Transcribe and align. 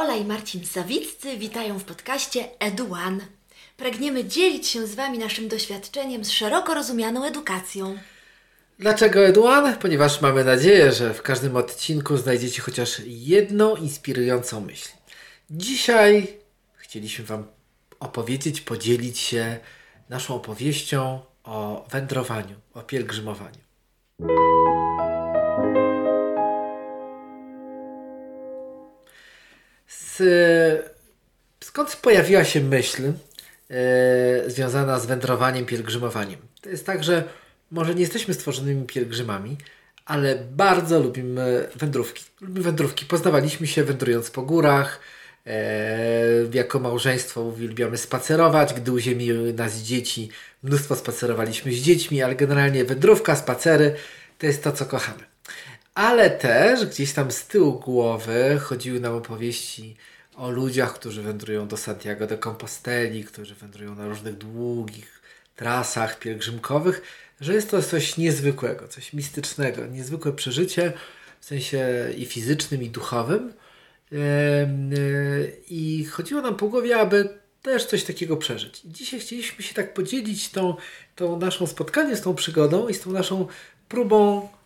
Ola 0.00 0.16
i 0.16 0.24
Marcin 0.24 0.66
Sawiccy 0.66 1.36
witają 1.36 1.78
w 1.78 1.84
podcaście 1.84 2.48
EduOne. 2.58 3.26
Pragniemy 3.76 4.24
dzielić 4.24 4.66
się 4.66 4.86
z 4.86 4.94
Wami 4.94 5.18
naszym 5.18 5.48
doświadczeniem 5.48 6.24
z 6.24 6.30
szeroko 6.30 6.74
rozumianą 6.74 7.24
edukacją. 7.24 7.98
Dlaczego 8.78 9.26
Eduan? 9.26 9.76
Ponieważ 9.76 10.20
mamy 10.20 10.44
nadzieję, 10.44 10.92
że 10.92 11.14
w 11.14 11.22
każdym 11.22 11.56
odcinku 11.56 12.16
znajdziecie 12.16 12.62
chociaż 12.62 13.02
jedną 13.06 13.76
inspirującą 13.76 14.60
myśl. 14.60 14.88
Dzisiaj 15.50 16.38
chcieliśmy 16.76 17.24
Wam 17.24 17.46
opowiedzieć, 17.98 18.60
podzielić 18.60 19.18
się 19.18 19.58
naszą 20.08 20.34
opowieścią 20.34 21.20
o 21.44 21.86
wędrowaniu, 21.90 22.56
o 22.74 22.82
pielgrzymowaniu. 22.82 23.69
Skąd 31.60 31.96
pojawiła 31.96 32.44
się 32.44 32.60
myśl 32.60 33.12
e, 33.70 34.50
związana 34.50 34.98
z 34.98 35.06
wędrowaniem, 35.06 35.66
pielgrzymowaniem? 35.66 36.40
To 36.60 36.68
jest 36.68 36.86
tak, 36.86 37.04
że 37.04 37.24
może 37.70 37.94
nie 37.94 38.00
jesteśmy 38.00 38.34
stworzonymi 38.34 38.86
pielgrzymami, 38.86 39.56
ale 40.04 40.36
bardzo 40.36 41.00
lubimy 41.00 41.68
wędrówki. 41.76 42.24
Lubimy 42.40 42.62
wędrówki. 42.62 43.06
Poznawaliśmy 43.06 43.66
się 43.66 43.84
wędrując 43.84 44.30
po 44.30 44.42
górach. 44.42 45.00
E, 45.46 45.56
jako 46.52 46.78
małżeństwo 46.78 47.42
uwielbiamy 47.42 47.98
spacerować. 47.98 48.74
Gdy 48.74 48.92
uziemiły 48.92 49.52
nas 49.52 49.76
dzieci, 49.76 50.30
mnóstwo 50.62 50.96
spacerowaliśmy 50.96 51.72
z 51.72 51.76
dziećmi, 51.76 52.22
ale 52.22 52.34
generalnie 52.34 52.84
wędrówka, 52.84 53.36
spacery 53.36 53.94
to 54.38 54.46
jest 54.46 54.64
to, 54.64 54.72
co 54.72 54.86
kochamy. 54.86 55.29
Ale 56.00 56.30
też 56.30 56.86
gdzieś 56.86 57.12
tam 57.12 57.30
z 57.30 57.46
tyłu 57.46 57.72
głowy 57.72 58.58
chodziły 58.62 59.00
nam 59.00 59.14
opowieści 59.14 59.96
o 60.36 60.50
ludziach, 60.50 60.94
którzy 60.94 61.22
wędrują 61.22 61.68
do 61.68 61.76
Santiago 61.76 62.26
de 62.26 62.38
Composteli, 62.38 63.24
którzy 63.24 63.54
wędrują 63.54 63.94
na 63.94 64.08
różnych 64.08 64.38
długich 64.38 65.22
trasach 65.56 66.18
pielgrzymkowych, 66.18 67.02
że 67.40 67.54
jest 67.54 67.70
to 67.70 67.82
coś 67.82 68.16
niezwykłego, 68.16 68.88
coś 68.88 69.12
mistycznego, 69.12 69.86
niezwykłe 69.86 70.32
przeżycie 70.32 70.92
w 71.40 71.44
sensie 71.44 71.88
i 72.16 72.26
fizycznym, 72.26 72.82
i 72.82 72.90
duchowym. 72.90 73.52
I 75.68 76.04
chodziło 76.04 76.42
nam 76.42 76.56
po 76.56 76.68
głowie, 76.68 76.98
aby 76.98 77.28
też 77.62 77.86
coś 77.86 78.04
takiego 78.04 78.36
przeżyć. 78.36 78.84
I 78.84 78.92
dzisiaj 78.92 79.20
chcieliśmy 79.20 79.64
się 79.64 79.74
tak 79.74 79.94
podzielić 79.94 80.50
tą, 80.50 80.74
tą 81.16 81.38
naszą 81.38 81.66
spotkaniem 81.66 82.16
z 82.16 82.20
tą 82.20 82.34
przygodą 82.34 82.88
i 82.88 82.94
z 82.94 83.00
tą 83.00 83.12
naszą 83.12 83.46
próbą 83.88 84.48
e, 84.48 84.59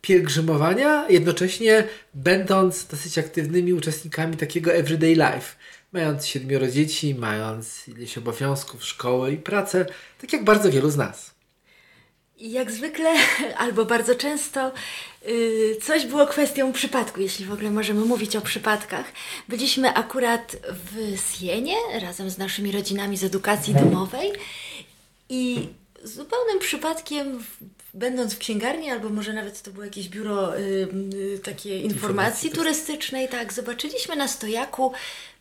pielgrzymowania, 0.00 1.06
jednocześnie 1.08 1.84
będąc 2.14 2.86
dosyć 2.86 3.18
aktywnymi 3.18 3.72
uczestnikami 3.72 4.36
takiego 4.36 4.72
everyday 4.72 5.14
life. 5.14 5.56
Mając 5.92 6.26
siedmioro 6.26 6.68
dzieci, 6.68 7.14
mając 7.14 7.88
ileś 7.88 8.18
obowiązków, 8.18 8.84
szkoły 8.84 9.32
i 9.32 9.36
pracę, 9.36 9.86
tak 10.20 10.32
jak 10.32 10.44
bardzo 10.44 10.70
wielu 10.70 10.90
z 10.90 10.96
nas. 10.96 11.30
Jak 12.38 12.70
zwykle, 12.70 13.14
albo 13.64 13.84
bardzo 13.84 14.14
często, 14.14 14.72
yy, 15.26 15.76
coś 15.82 16.06
było 16.06 16.26
kwestią 16.26 16.72
przypadku, 16.72 17.20
jeśli 17.20 17.44
w 17.44 17.52
ogóle 17.52 17.70
możemy 17.70 18.00
mówić 18.00 18.36
o 18.36 18.40
przypadkach. 18.40 19.06
Byliśmy 19.48 19.94
akurat 19.94 20.56
w 20.92 21.18
Sienie 21.36 21.76
razem 22.00 22.30
z 22.30 22.38
naszymi 22.38 22.72
rodzinami 22.72 23.16
z 23.16 23.24
edukacji 23.24 23.74
domowej 23.74 24.32
i 25.28 25.68
zupełnym 26.04 26.58
przypadkiem, 26.58 27.44
będąc 27.94 28.34
w 28.34 28.38
księgarni, 28.38 28.90
albo 28.90 29.08
może 29.08 29.32
nawet 29.32 29.62
to 29.62 29.70
było 29.70 29.84
jakieś 29.84 30.08
biuro 30.08 30.58
y, 30.58 30.88
y, 31.14 31.38
takiej 31.38 31.84
informacji 31.84 32.50
turystycznej, 32.50 33.28
tak, 33.28 33.52
zobaczyliśmy 33.52 34.16
na 34.16 34.28
stojaku 34.28 34.92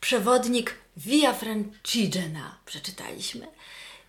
przewodnik 0.02 0.76
Via 0.98 1.34
Francigena, 1.34 2.58
przeczytaliśmy. 2.66 3.48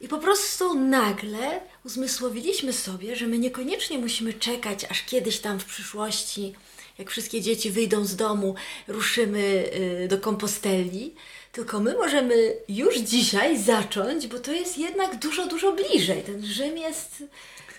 I 0.00 0.08
po 0.08 0.18
prostu 0.18 0.74
nagle 0.74 1.60
uzmysłowiliśmy 1.84 2.72
sobie, 2.72 3.16
że 3.16 3.26
my 3.26 3.38
niekoniecznie 3.38 3.98
musimy 3.98 4.32
czekać, 4.32 4.84
aż 4.84 5.02
kiedyś 5.02 5.38
tam 5.38 5.60
w 5.60 5.64
przyszłości, 5.64 6.54
jak 6.98 7.10
wszystkie 7.10 7.40
dzieci 7.40 7.70
wyjdą 7.70 8.04
z 8.04 8.16
domu, 8.16 8.54
ruszymy 8.88 9.70
y, 10.04 10.08
do 10.08 10.18
komposteli, 10.18 11.14
tylko 11.52 11.80
my 11.80 11.94
możemy 11.94 12.34
już 12.68 12.98
dzisiaj 12.98 13.58
zacząć, 13.62 14.26
bo 14.26 14.38
to 14.38 14.52
jest 14.52 14.78
jednak 14.78 15.18
dużo, 15.18 15.46
dużo 15.46 15.72
bliżej. 15.72 16.22
Ten 16.22 16.46
Rzym 16.46 16.78
jest 16.78 17.24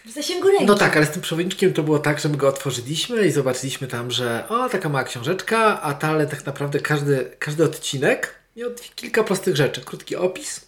w 0.05 0.11
zasięgu 0.11 0.47
ręki. 0.47 0.65
No 0.65 0.75
tak, 0.75 0.97
ale 0.97 1.05
z 1.05 1.09
tym 1.09 1.21
przewodniczkiem 1.21 1.73
to 1.73 1.83
było 1.83 1.99
tak, 1.99 2.19
że 2.19 2.29
my 2.29 2.37
go 2.37 2.47
otworzyliśmy 2.47 3.27
i 3.27 3.31
zobaczyliśmy 3.31 3.87
tam, 3.87 4.11
że 4.11 4.43
o, 4.49 4.69
taka 4.69 4.89
mała 4.89 5.03
książeczka, 5.03 5.81
a 5.81 5.93
ta, 5.93 6.07
ale 6.07 6.27
tak 6.27 6.45
naprawdę 6.45 6.79
każdy, 6.79 7.31
każdy 7.39 7.63
odcinek 7.63 8.35
miał 8.55 8.69
kilka 8.95 9.23
prostych 9.23 9.55
rzeczy. 9.55 9.81
Krótki 9.81 10.15
opis, 10.15 10.61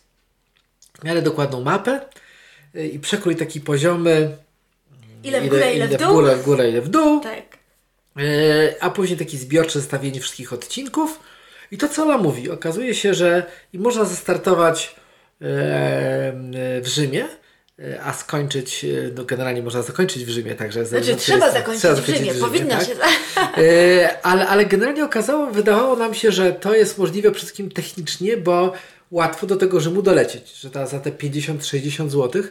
w 1.00 1.04
miarę 1.04 1.22
dokładną 1.22 1.62
mapę 1.62 2.02
y, 2.76 2.88
i 2.88 3.00
przekrój 3.00 3.36
taki 3.36 3.62
poziomy. 3.62 4.38
Ile 5.24 5.42
w 5.42 5.50
górę, 5.50 5.76
ile, 5.76 5.88
ile 5.88 5.98
w 5.98 6.02
dół. 6.02 6.10
W 6.10 6.12
górę, 6.12 6.36
w 6.36 6.44
górę, 6.44 6.70
ile 6.70 6.82
w 6.82 6.90
dół. 6.90 7.20
Tak. 7.20 7.58
Y, 8.20 8.76
A 8.82 8.90
później 8.90 9.20
taki 9.20 9.38
zbiorcze 9.38 9.80
zestawienie 9.80 10.20
wszystkich 10.20 10.54
odcinków. 10.54 11.20
I 11.74 11.78
to 11.78 11.88
co 11.88 12.04
ona 12.04 12.18
mówi? 12.18 12.52
Okazuje 12.52 12.96
się, 12.96 13.14
że 13.14 13.44
i 13.74 13.80
można 13.80 14.06
zastartować 14.06 14.96
e, 14.96 15.46
w 16.82 16.84
Rzymie, 16.84 17.26
e, 17.80 18.04
a 18.04 18.14
skończyć, 18.14 18.86
e, 18.86 18.88
no 19.16 19.26
generalnie 19.26 19.62
można 19.62 19.82
zakończyć 19.82 20.26
w 20.26 20.30
Rzymie, 20.30 20.56
także 20.56 20.86
Znaczy 20.86 21.16
trzeba 21.16 21.52
zakończyć, 21.52 21.82
trzeba 21.82 21.96
zakończyć 21.96 22.24
w 22.24 22.28
Rzymie, 22.28 22.42
powinno 22.42 22.76
tak? 22.76 22.88
się. 22.88 22.94
E, 23.58 24.18
ale, 24.24 24.48
ale 24.48 24.66
generalnie 24.66 25.06
okazało, 25.06 25.48
wydawało 25.48 25.96
nam 25.96 26.14
się, 26.14 26.32
że 26.32 26.52
to 26.52 26.76
jest 26.76 26.98
możliwe 26.98 27.32
przede 27.32 27.46
wszystkim 27.46 27.72
technicznie, 27.72 28.38
bo 28.38 28.74
łatwo 29.12 29.48
do 29.48 29.56
tego 29.56 29.80
Rzymu 29.80 30.02
dolecieć, 30.02 30.56
że 30.56 30.70
ta, 30.70 30.86
za 30.86 31.00
te 31.00 31.12
50-60 31.12 32.10
zł 32.10 32.44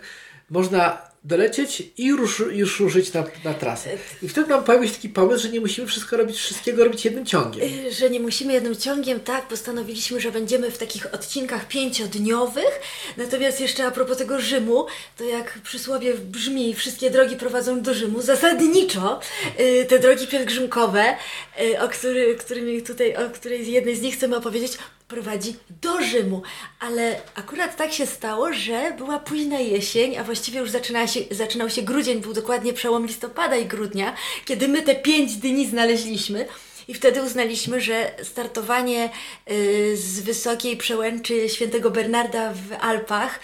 można 0.50 1.11
dolecieć 1.24 1.82
i 1.98 2.04
już, 2.06 2.42
już 2.52 2.80
ruszyć 2.80 3.12
na, 3.12 3.24
na 3.44 3.54
trasę. 3.54 3.90
I 4.22 4.28
wtedy 4.28 4.48
nam 4.48 4.64
pojawił 4.64 4.88
się 4.88 4.94
taki 4.94 5.08
pomysł, 5.08 5.42
że 5.42 5.48
nie 5.48 5.60
musimy 5.60 5.86
wszystko 5.86 6.16
robić, 6.16 6.38
wszystkiego 6.38 6.84
robić 6.84 7.04
jednym 7.04 7.26
ciągiem. 7.26 7.62
Y, 7.86 7.92
Że 7.92 8.10
nie 8.10 8.20
musimy 8.20 8.52
jednym 8.52 8.76
ciągiem, 8.76 9.20
tak, 9.20 9.48
postanowiliśmy, 9.48 10.20
że 10.20 10.32
będziemy 10.32 10.70
w 10.70 10.78
takich 10.78 11.14
odcinkach 11.14 11.68
pięciodniowych. 11.68 12.80
Natomiast 13.16 13.60
jeszcze 13.60 13.86
a 13.86 13.90
propos 13.90 14.18
tego 14.18 14.40
Rzymu, 14.40 14.86
to 15.16 15.24
jak 15.24 15.58
przysłowie 15.64 16.14
brzmi, 16.14 16.74
wszystkie 16.74 17.10
drogi 17.10 17.36
prowadzą 17.36 17.82
do 17.82 17.94
Rzymu, 17.94 18.22
zasadniczo 18.22 19.20
y, 19.60 19.86
te 19.88 19.98
drogi 19.98 20.26
pielgrzymkowe, 20.26 21.16
y, 21.60 21.80
o 21.80 21.88
który, 21.88 22.36
którymi 22.36 22.82
tutaj, 22.82 23.16
o 23.16 23.30
której 23.30 23.72
jednej 23.72 23.96
z 23.96 24.02
nich 24.02 24.14
chcemy 24.14 24.36
opowiedzieć, 24.36 24.78
prowadzi 25.08 25.56
do 25.82 26.02
Rzymu. 26.02 26.42
Ale 26.80 27.20
akurat 27.34 27.76
tak 27.76 27.92
się 27.92 28.06
stało, 28.06 28.52
że 28.52 28.94
była 28.98 29.18
późna 29.18 29.60
jesień, 29.60 30.16
a 30.16 30.24
właściwie 30.24 30.60
już 30.60 30.70
zaczynała 30.70 31.06
się, 31.06 31.20
zaczynał 31.30 31.70
się 31.70 31.82
grudzień, 31.82 32.20
był 32.20 32.32
dokładnie 32.32 32.72
przełom 32.72 33.06
listopada 33.06 33.56
i 33.56 33.66
grudnia, 33.66 34.14
kiedy 34.44 34.68
my 34.68 34.82
te 34.82 34.94
pięć 34.94 35.36
dni 35.36 35.66
znaleźliśmy. 35.66 36.46
I 36.88 36.94
wtedy 36.94 37.22
uznaliśmy, 37.22 37.80
że 37.80 38.10
startowanie 38.22 39.10
y, 39.50 39.96
z 39.96 40.20
wysokiej 40.20 40.76
przełęczy 40.76 41.48
świętego 41.48 41.90
Bernarda 41.90 42.52
w 42.52 42.72
Alpach 42.80 43.40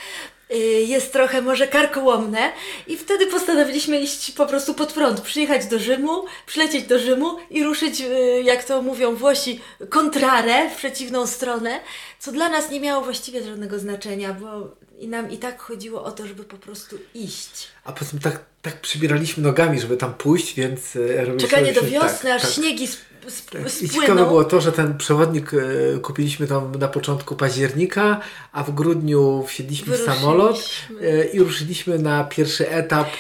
jest 0.87 1.13
trochę 1.13 1.43
może 1.43 1.67
karkołomne 1.67 2.53
i 2.87 2.97
wtedy 2.97 3.27
postanowiliśmy 3.27 4.01
iść 4.01 4.31
po 4.31 4.47
prostu 4.47 4.75
pod 4.75 4.93
prąd, 4.93 5.21
przyjechać 5.21 5.67
do 5.67 5.79
Rzymu, 5.79 6.25
przylecieć 6.47 6.85
do 6.85 6.99
Rzymu 6.99 7.37
i 7.51 7.65
ruszyć, 7.65 8.01
y, 8.01 8.43
jak 8.43 8.65
to 8.65 8.83
mówią 8.83 9.15
Włosi, 9.15 9.61
contrare 9.89 10.71
w 10.71 10.77
przeciwną 10.77 11.27
stronę, 11.27 11.81
co 12.19 12.33
dla 12.33 12.49
nas 12.49 12.71
nie 12.71 12.81
miało 12.81 13.05
właściwie 13.05 13.43
żadnego 13.43 13.79
znaczenia, 13.79 14.35
bo 14.35 14.49
i 14.99 15.09
nam 15.09 15.31
i 15.31 15.39
tak 15.39 15.61
chodziło 15.61 16.05
o 16.05 16.13
to, 16.13 16.27
żeby 16.27 16.45
po 16.45 16.57
prostu 16.57 16.99
iść. 17.15 17.69
A 17.85 17.93
poza 17.93 18.11
tym 18.11 18.21
tak, 18.21 18.41
tak 18.63 18.81
przybieraliśmy 18.81 19.43
nogami, 19.43 19.81
żeby 19.81 19.97
tam 19.97 20.15
pójść, 20.15 20.55
więc 20.55 20.97
e. 20.97 21.37
Czekanie 21.37 21.73
do 21.73 21.81
tak, 21.81 21.91
wiosny, 21.91 22.35
aż 22.35 22.43
tak. 22.43 22.51
śniegi 22.51 22.85
sp- 22.95 23.09
sp- 23.39 23.67
I 23.67 23.89
spłyną. 23.89 24.03
ciekawe 24.03 24.27
było 24.27 24.45
to, 24.45 24.61
że 24.61 24.73
ten 24.73 24.99
przewodnik 24.99 25.55
e, 25.55 25.99
kupiliśmy 25.99 26.47
tam 26.47 26.75
na 26.75 26.89
początku 26.89 27.37
października, 27.37 28.21
a 28.53 28.63
w 28.63 28.71
grudniu 28.75 29.45
wsiedliśmy 29.49 29.97
w 29.97 30.01
samolot 30.01 30.71
e, 31.03 31.25
i 31.25 31.41
ruszyliśmy 31.41 31.99
na 31.99 32.25
pierwszy 32.25 32.71
etap 32.71 33.07
e, 33.07 33.13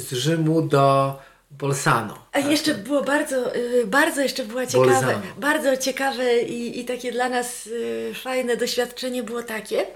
z 0.00 0.12
Rzymu 0.12 0.62
do 0.62 1.16
Bolzano. 1.50 2.26
A 2.32 2.38
jeszcze 2.38 2.74
było 2.74 3.02
bardzo, 3.02 3.56
y, 3.56 3.86
bardzo 3.86 4.22
jeszcze 4.22 4.44
była 4.44 4.66
ciekawe, 4.66 4.92
Bolzano. 4.92 5.22
bardzo 5.38 5.76
ciekawe 5.76 6.38
i, 6.38 6.80
i 6.80 6.84
takie 6.84 7.12
dla 7.12 7.28
nas 7.28 7.66
y, 7.66 8.12
fajne 8.22 8.56
doświadczenie 8.56 9.22
było 9.22 9.42
takie, 9.42 9.86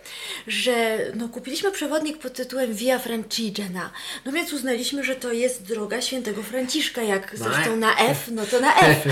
że 0.47 0.99
no, 1.15 1.29
kupiliśmy 1.29 1.73
przewodnik 1.73 2.19
pod 2.19 2.33
tytułem 2.33 2.75
Via 2.75 2.99
Francigena, 2.99 3.91
no 4.25 4.33
więc 4.33 4.53
uznaliśmy, 4.53 5.05
że 5.05 5.17
to 5.17 5.33
jest 5.33 5.63
droga 5.63 6.03
świętego 6.03 6.43
Franciszka, 6.43 7.03
jak 7.03 7.39
Na 7.39 7.45
zresztą 7.45 7.77
na 7.77 7.99
F, 7.99 8.29
no 8.31 8.47
to 8.47 8.61
na 8.61 8.77
F. 8.81 9.05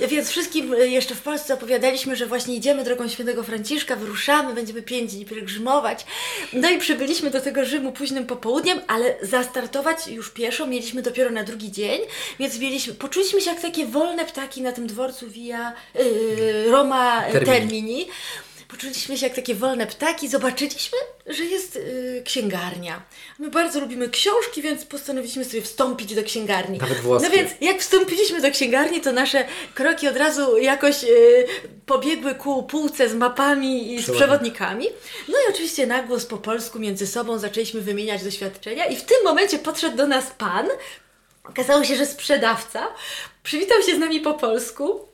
więc 0.10 0.28
wszystkim 0.30 0.74
y, 0.74 0.88
jeszcze 0.88 1.14
w 1.14 1.22
Polsce 1.22 1.54
opowiadaliśmy, 1.54 2.16
że 2.16 2.26
właśnie 2.26 2.56
idziemy 2.56 2.84
drogą 2.84 3.08
świętego 3.08 3.42
Franciszka, 3.42 3.96
wyruszamy, 3.96 4.54
będziemy 4.54 4.82
pięć 4.82 5.14
dni 5.14 5.24
pielgrzymować. 5.24 6.06
No 6.52 6.70
i 6.70 6.78
przybyliśmy 6.78 7.30
do 7.30 7.40
tego 7.40 7.64
Rzymu 7.64 7.92
późnym 7.92 8.26
popołudniem, 8.26 8.80
ale 8.86 9.14
zastartować 9.22 10.06
już 10.08 10.30
pieszo 10.30 10.66
mieliśmy 10.66 11.02
dopiero 11.02 11.30
na 11.30 11.44
drugi 11.44 11.72
dzień, 11.72 11.85
dzień, 11.86 12.00
więc 12.38 12.58
mieliśmy, 12.58 12.94
poczuliśmy 12.94 13.40
się 13.40 13.50
jak 13.50 13.60
takie 13.60 13.86
wolne 13.86 14.24
ptaki 14.24 14.62
na 14.62 14.72
tym 14.72 14.86
dworcu 14.86 15.28
Via 15.28 15.72
yy, 15.94 16.70
Roma 16.70 17.22
Termini. 17.22 17.46
Termini. 17.46 18.06
Poczuliśmy 18.68 19.18
się 19.18 19.26
jak 19.26 19.36
takie 19.36 19.54
wolne 19.54 19.86
ptaki, 19.86 20.28
zobaczyliśmy, 20.28 20.98
że 21.26 21.44
jest 21.44 21.74
yy, 21.74 22.22
księgarnia. 22.24 23.02
My 23.38 23.50
bardzo 23.50 23.80
lubimy 23.80 24.08
książki, 24.08 24.62
więc 24.62 24.84
postanowiliśmy 24.84 25.44
sobie 25.44 25.62
wstąpić 25.62 26.14
do 26.14 26.22
księgarni. 26.22 26.78
Nawet 26.78 26.98
włoskie. 26.98 27.28
No 27.28 27.34
więc 27.36 27.50
jak 27.60 27.80
wstąpiliśmy 27.80 28.40
do 28.40 28.50
księgarni, 28.50 29.00
to 29.00 29.12
nasze 29.12 29.44
kroki 29.74 30.08
od 30.08 30.16
razu 30.16 30.58
jakoś 30.58 31.02
yy, 31.02 31.46
pobiegły 31.86 32.34
ku 32.34 32.62
półce 32.62 33.08
z 33.08 33.14
mapami 33.14 33.94
i 33.94 33.98
z 33.98 34.02
Przewodnik. 34.02 34.26
przewodnikami. 34.26 34.86
No 35.28 35.34
i 35.34 35.52
oczywiście 35.54 35.86
na 35.86 36.02
głos 36.02 36.26
po 36.26 36.36
polsku 36.36 36.78
między 36.78 37.06
sobą 37.06 37.38
zaczęliśmy 37.38 37.80
wymieniać 37.80 38.24
doświadczenia 38.24 38.86
i 38.86 38.96
w 38.96 39.02
tym 39.02 39.16
momencie 39.24 39.58
podszedł 39.58 39.96
do 39.96 40.06
nas 40.06 40.24
pan. 40.38 40.66
Okazało 41.48 41.84
się, 41.84 41.96
że 41.96 42.06
sprzedawca. 42.06 42.88
Przywitał 43.42 43.82
się 43.82 43.96
z 43.96 43.98
nami 43.98 44.20
po 44.20 44.34
polsku. 44.34 45.08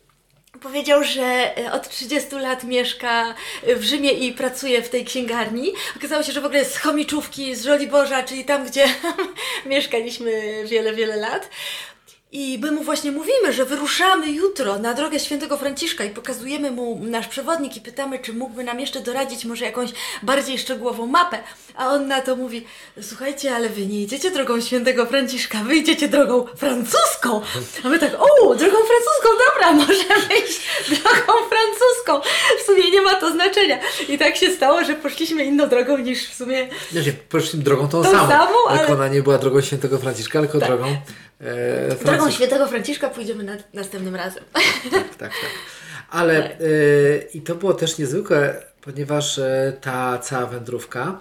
Powiedział, 0.60 1.04
że 1.04 1.58
e, 1.58 1.72
od 1.72 1.88
30 1.88 2.34
lat 2.34 2.64
mieszka 2.64 3.34
w 3.76 3.82
Rzymie 3.82 4.12
i 4.12 4.32
pracuje 4.32 4.82
w 4.82 4.88
tej 4.88 5.04
księgarni. 5.04 5.72
Okazało 5.96 6.22
się, 6.22 6.32
że 6.32 6.40
w 6.40 6.44
ogóle 6.44 6.58
jest 6.58 6.74
z 6.74 6.78
Chomiczówki, 6.78 7.54
z 7.54 7.64
Żoliborza, 7.64 8.22
czyli 8.22 8.44
tam, 8.44 8.66
gdzie 8.66 8.84
mieszkaliśmy 9.66 10.62
wiele, 10.66 10.92
wiele 10.92 11.16
lat. 11.16 11.48
I 12.34 12.58
my 12.62 12.70
mu 12.72 12.82
właśnie 12.82 13.12
mówimy, 13.12 13.52
że 13.52 13.64
wyruszamy 13.64 14.30
jutro 14.30 14.78
na 14.78 14.94
drogę 14.94 15.20
świętego 15.20 15.56
Franciszka 15.56 16.04
i 16.04 16.10
pokazujemy 16.10 16.70
mu 16.70 16.98
nasz 17.04 17.28
przewodnik 17.28 17.76
i 17.76 17.80
pytamy, 17.80 18.18
czy 18.18 18.32
mógłby 18.32 18.64
nam 18.64 18.80
jeszcze 18.80 19.00
doradzić 19.00 19.44
może 19.44 19.64
jakąś 19.64 19.90
bardziej 20.22 20.58
szczegółową 20.58 21.06
mapę. 21.06 21.38
A 21.76 21.88
on 21.88 22.06
na 22.08 22.20
to 22.20 22.36
mówi, 22.36 22.64
słuchajcie, 23.02 23.54
ale 23.54 23.68
wy 23.68 23.86
nie 23.86 24.02
idziecie 24.02 24.30
drogą 24.30 24.60
świętego 24.60 25.06
Franciszka, 25.06 25.58
wy 25.58 25.76
idziecie 25.76 26.08
drogą 26.08 26.46
francuską. 26.56 27.40
A 27.84 27.88
my 27.88 27.98
tak, 27.98 28.14
o, 28.14 28.54
drogą 28.54 28.76
francuską, 28.76 29.28
dobra, 29.48 29.72
możemy 29.86 30.40
iść 30.48 30.60
drogą 30.88 31.32
francuską. 31.48 32.30
W 32.62 32.66
sumie 32.66 32.90
nie 32.90 33.02
ma 33.02 33.14
to 33.14 33.30
znaczenia. 33.32 33.78
I 34.08 34.18
tak 34.18 34.36
się 34.36 34.50
stało, 34.50 34.84
że 34.84 34.94
poszliśmy 34.94 35.44
inną 35.44 35.68
drogą 35.68 35.98
niż 35.98 36.28
w 36.28 36.34
sumie 36.34 36.68
Znaczy, 36.92 37.12
poszli 37.28 37.58
drogą 37.58 37.88
tą, 37.88 38.02
Tą 38.02 38.10
samą, 38.10 38.28
samą, 38.28 38.52
tylko 38.68 38.84
ale- 38.84 38.92
ona 38.94 39.08
nie 39.08 39.22
była 39.22 39.38
drogą 39.38 39.60
świętego 39.60 39.98
Franciszka, 39.98 40.40
tylko 40.40 40.58
Tak. 40.58 40.68
drogą 40.68 40.96
e, 41.42 41.88
drogą 41.88 42.00
Franciszka. 42.04 42.30
świętego 42.30 42.66
Franciszka 42.68 43.10
pójdziemy 43.10 43.44
na, 43.44 43.56
następnym 43.74 44.14
razem. 44.16 44.44
tak, 44.90 45.08
tak, 45.08 45.18
tak. 45.18 45.32
Ale 46.10 46.42
Tak. 46.42 46.60
y, 46.60 47.28
i 47.34 47.40
to 47.40 47.54
było 47.54 47.74
też 47.74 47.98
niezwykłe, 47.98 48.62
ponieważ 48.80 49.38
y, 49.38 49.76
ta 49.80 50.18
cała 50.18 50.46
wędrówka 50.46 51.20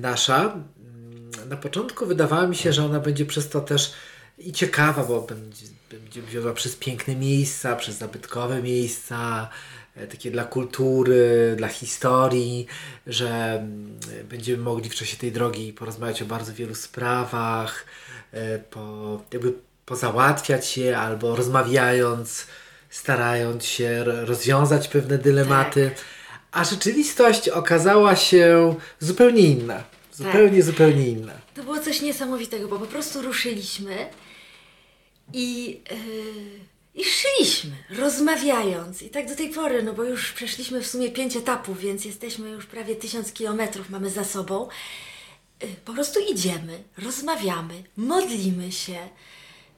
nasza, 0.00 0.40
mm, 0.42 1.30
na 1.48 1.56
początku 1.56 2.06
wydawało 2.06 2.48
mi 2.48 2.56
się, 2.56 2.72
że 2.72 2.84
ona 2.84 3.00
będzie 3.00 3.26
przez 3.26 3.48
to 3.48 3.60
też 3.60 3.92
i 4.38 4.52
ciekawa, 4.52 5.04
bo 5.04 5.20
będzie, 5.20 5.66
będzie 5.90 6.22
wiodła 6.22 6.52
przez 6.52 6.76
piękne 6.76 7.16
miejsca, 7.16 7.76
przez 7.76 7.96
zabytkowe 7.98 8.62
miejsca, 8.62 9.48
e, 9.48 9.48
takie 10.10 10.30
dla 10.30 10.44
kultury, 10.44 11.54
dla 11.56 11.68
historii, 11.68 12.66
że 13.06 13.54
mm, 13.54 13.98
będziemy 14.30 14.62
mogli 14.62 14.90
w 14.90 14.94
czasie 14.94 15.16
tej 15.16 15.32
drogi 15.32 15.72
porozmawiać 15.72 16.22
o 16.22 16.24
bardzo 16.24 16.54
wielu 16.54 16.74
sprawach, 16.74 17.86
e, 18.32 18.58
po, 18.58 19.20
jakby 19.32 19.54
pozałatwiać 19.86 20.78
je 20.78 20.98
albo 20.98 21.36
rozmawiając, 21.36 22.46
starając 22.90 23.64
się 23.64 24.04
rozwiązać 24.04 24.88
pewne 24.88 25.18
dylematy. 25.18 25.90
A 26.52 26.64
rzeczywistość 26.64 27.48
okazała 27.48 28.16
się 28.16 28.74
zupełnie 29.00 29.42
inna. 29.42 29.84
Zupełnie, 30.12 30.62
zupełnie 30.62 31.08
inna. 31.08 31.32
To 31.54 31.62
było 31.62 31.78
coś 31.78 32.00
niesamowitego, 32.00 32.68
bo 32.68 32.78
po 32.78 32.86
prostu 32.86 33.22
ruszyliśmy 33.22 34.08
i, 35.32 35.80
yy, 35.90 36.71
i 36.94 37.04
szliśmy, 37.04 37.70
rozmawiając. 37.90 39.02
I 39.02 39.10
tak 39.10 39.28
do 39.28 39.36
tej 39.36 39.50
pory, 39.50 39.82
no 39.82 39.92
bo 39.92 40.04
już 40.04 40.32
przeszliśmy 40.32 40.80
w 40.80 40.86
sumie 40.86 41.10
pięć 41.10 41.36
etapów, 41.36 41.78
więc 41.78 42.04
jesteśmy 42.04 42.50
już 42.50 42.66
prawie 42.66 42.96
tysiąc 42.96 43.32
kilometrów 43.32 43.90
mamy 43.90 44.10
za 44.10 44.24
sobą. 44.24 44.68
Yy, 45.62 45.68
po 45.84 45.92
prostu 45.92 46.20
idziemy, 46.20 46.82
rozmawiamy, 46.98 47.82
modlimy 47.96 48.72
się. 48.72 49.08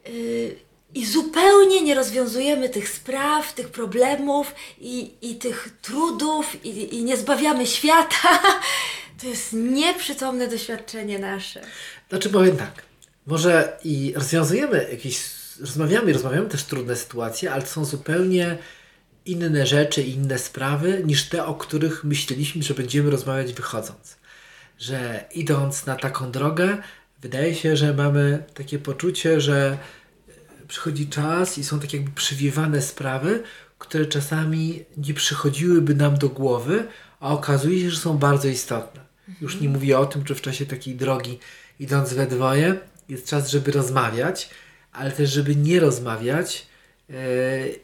Yy, 0.06 0.56
i 0.94 1.06
zupełnie 1.06 1.82
nie 1.82 1.94
rozwiązujemy 1.94 2.68
tych 2.68 2.88
spraw, 2.88 3.52
tych 3.52 3.68
problemów 3.68 4.54
i, 4.80 5.10
i 5.22 5.34
tych 5.34 5.68
trudów 5.82 6.64
i, 6.64 6.96
i 6.96 7.04
nie 7.04 7.16
zbawiamy 7.16 7.66
świata. 7.66 8.28
To 9.20 9.26
jest 9.26 9.52
nieprzytomne 9.52 10.48
doświadczenie 10.48 11.18
nasze. 11.18 11.60
Znaczy 12.08 12.30
powiem 12.30 12.56
tak, 12.56 12.82
może 13.26 13.78
i 13.84 14.12
rozwiązujemy 14.16 14.88
jakieś, 14.90 15.18
rozmawiamy, 15.60 16.12
rozmawiamy 16.12 16.48
też 16.48 16.64
trudne 16.64 16.96
sytuacje, 16.96 17.52
ale 17.52 17.62
to 17.62 17.68
są 17.68 17.84
zupełnie 17.84 18.58
inne 19.26 19.66
rzeczy 19.66 20.02
inne 20.02 20.38
sprawy 20.38 21.02
niż 21.06 21.28
te, 21.28 21.46
o 21.46 21.54
których 21.54 22.04
myśleliśmy, 22.04 22.62
że 22.62 22.74
będziemy 22.74 23.10
rozmawiać 23.10 23.52
wychodząc. 23.52 24.16
Że 24.78 25.24
idąc 25.34 25.86
na 25.86 25.96
taką 25.96 26.30
drogę, 26.30 26.78
wydaje 27.22 27.54
się, 27.54 27.76
że 27.76 27.94
mamy 27.94 28.44
takie 28.54 28.78
poczucie, 28.78 29.40
że 29.40 29.78
przychodzi 30.68 31.08
czas 31.08 31.58
i 31.58 31.64
są 31.64 31.80
tak 31.80 31.92
jakby 31.92 32.10
przywiewane 32.10 32.82
sprawy, 32.82 33.42
które 33.78 34.06
czasami 34.06 34.84
nie 34.96 35.14
przychodziłyby 35.14 35.94
nam 35.94 36.18
do 36.18 36.28
głowy, 36.28 36.86
a 37.20 37.28
okazuje 37.28 37.80
się, 37.80 37.90
że 37.90 38.00
są 38.00 38.18
bardzo 38.18 38.48
istotne. 38.48 39.00
Już 39.40 39.60
nie 39.60 39.68
mówię 39.68 39.98
o 39.98 40.06
tym, 40.06 40.26
że 40.26 40.34
w 40.34 40.40
czasie 40.40 40.66
takiej 40.66 40.94
drogi, 40.94 41.38
idąc 41.80 42.14
we 42.14 42.26
dwoje, 42.26 42.76
jest 43.08 43.28
czas, 43.28 43.50
żeby 43.50 43.72
rozmawiać, 43.72 44.50
ale 44.94 45.12
też, 45.12 45.30
żeby 45.30 45.56
nie 45.56 45.80
rozmawiać 45.80 46.66
yy, 47.08 47.16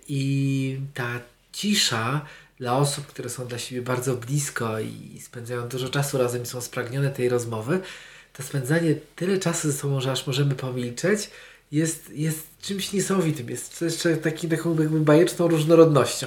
i 0.08 0.80
ta 0.94 1.20
cisza 1.52 2.26
dla 2.58 2.76
osób, 2.76 3.06
które 3.06 3.28
są 3.30 3.46
dla 3.46 3.58
siebie 3.58 3.82
bardzo 3.82 4.16
blisko 4.16 4.80
i 4.80 5.20
spędzają 5.20 5.68
dużo 5.68 5.88
czasu 5.88 6.18
razem 6.18 6.42
i 6.42 6.46
są 6.46 6.60
spragnione 6.60 7.10
tej 7.10 7.28
rozmowy, 7.28 7.80
to 8.32 8.42
spędzanie 8.42 8.94
tyle 9.16 9.38
czasu 9.38 9.70
ze 9.70 9.78
sobą, 9.78 10.00
że 10.00 10.12
aż 10.12 10.26
możemy 10.26 10.54
pomilczeć, 10.54 11.30
jest, 11.72 12.10
jest 12.10 12.46
czymś 12.62 12.92
niesamowitym, 12.92 13.50
jest 13.50 13.82
jeszcze 13.82 14.16
taki, 14.16 14.48
taką 14.48 14.80
jakby 14.80 15.00
bajeczną 15.00 15.48
różnorodnością. 15.48 16.26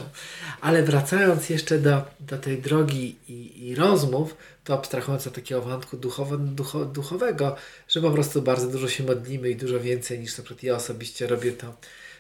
Ale 0.61 0.83
wracając 0.83 1.49
jeszcze 1.49 1.79
do, 1.79 2.01
do 2.19 2.37
tej 2.37 2.61
drogi 2.61 3.15
i, 3.27 3.67
i 3.67 3.75
rozmów, 3.75 4.35
to 4.63 4.73
abstrahując 4.73 5.27
od 5.27 5.33
takiego 5.33 5.61
wątku 5.61 5.97
duchowo, 5.97 6.37
ducho, 6.37 6.85
duchowego, 6.85 7.55
że 7.87 8.01
po 8.01 8.11
prostu 8.11 8.41
bardzo 8.41 8.67
dużo 8.67 8.87
się 8.87 9.03
modlimy 9.03 9.49
i 9.49 9.55
dużo 9.55 9.79
więcej 9.79 10.19
niż 10.19 10.37
na 10.37 10.43
przykład 10.43 10.63
ja 10.63 10.75
osobiście 10.75 11.27
robię 11.27 11.51
to, 11.51 11.75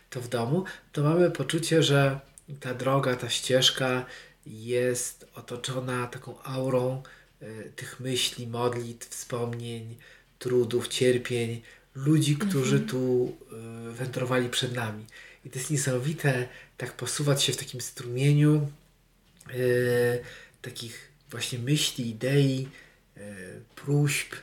to 0.09 0.21
w 0.21 0.27
domu, 0.27 0.63
to 0.91 1.03
mamy 1.03 1.31
poczucie, 1.31 1.83
że 1.83 2.19
ta 2.59 2.73
droga, 2.73 3.15
ta 3.15 3.29
ścieżka 3.29 4.05
jest 4.45 5.25
otoczona 5.35 6.07
taką 6.07 6.41
aurą 6.43 7.03
y, 7.41 7.71
tych 7.75 7.99
myśli, 7.99 8.47
modlitw, 8.47 9.09
wspomnień, 9.09 9.95
trudów, 10.39 10.87
cierpień, 10.87 11.61
ludzi, 11.95 12.37
którzy 12.37 12.79
tu 12.79 13.33
y, 13.89 13.91
wędrowali 13.91 14.49
przed 14.49 14.75
nami. 14.75 15.05
I 15.45 15.49
to 15.49 15.59
jest 15.59 15.71
niesamowite, 15.71 16.47
tak 16.77 16.93
posuwać 16.93 17.43
się 17.43 17.53
w 17.53 17.57
takim 17.57 17.81
strumieniu 17.81 18.67
y, 19.53 20.19
takich 20.61 21.11
właśnie 21.31 21.59
myśli, 21.59 22.09
idei, 22.09 22.67
y, 23.17 23.21
próśb, 23.75 24.33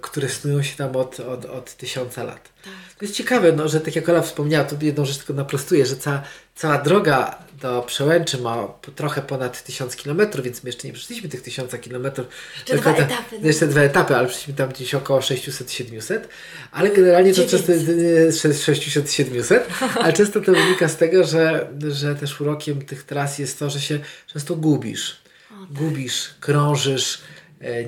które 0.00 0.28
snują 0.28 0.62
się 0.62 0.76
tam 0.76 0.96
od, 0.96 1.20
od, 1.20 1.44
od 1.44 1.76
tysiąca 1.76 2.24
lat. 2.24 2.52
To 2.98 3.04
jest 3.04 3.14
ciekawe, 3.14 3.52
no, 3.52 3.68
że 3.68 3.80
tak 3.80 3.96
jak 3.96 4.08
Ola 4.08 4.22
wspomniała, 4.22 4.64
tu 4.64 4.76
jedną 4.80 5.04
rzecz 5.04 5.16
tylko 5.16 5.32
naprostuję, 5.32 5.86
że 5.86 5.96
cała, 5.96 6.22
cała 6.54 6.78
droga 6.78 7.43
do 7.60 7.82
Przełęczy 7.82 8.38
ma 8.38 8.68
trochę 8.96 9.22
ponad 9.22 9.64
tysiąc 9.64 9.96
kilometrów, 9.96 10.44
więc 10.44 10.64
my 10.64 10.68
jeszcze 10.68 10.88
nie 10.88 10.94
przeszliśmy 10.94 11.28
tych 11.28 11.42
tysiąca 11.42 11.78
kilometrów. 11.78 12.26
Jeszcze 12.58 12.78
dwa 12.78 12.90
etapy, 12.90 13.38
no. 13.40 13.46
Jeszcze 13.46 13.66
dwa 13.66 13.80
etapy, 13.80 14.16
ale 14.16 14.28
przeszliśmy 14.28 14.54
tam 14.54 14.68
gdzieś 14.68 14.94
około 14.94 15.20
600-700, 15.20 16.20
ale 16.72 16.90
generalnie 16.90 17.34
to 17.34 17.46
często 17.46 17.72
600-700, 17.72 19.60
ale 19.94 20.12
często 20.18 20.40
to 20.40 20.52
wynika 20.52 20.88
z 20.88 20.96
tego, 20.96 21.24
że, 21.24 21.68
że 21.88 22.14
też 22.14 22.40
urokiem 22.40 22.82
tych 22.82 23.02
tras 23.02 23.38
jest 23.38 23.58
to, 23.58 23.70
że 23.70 23.80
się 23.80 23.98
często 24.26 24.56
gubisz. 24.56 25.24
Gubisz, 25.70 26.30
krążysz, 26.40 27.20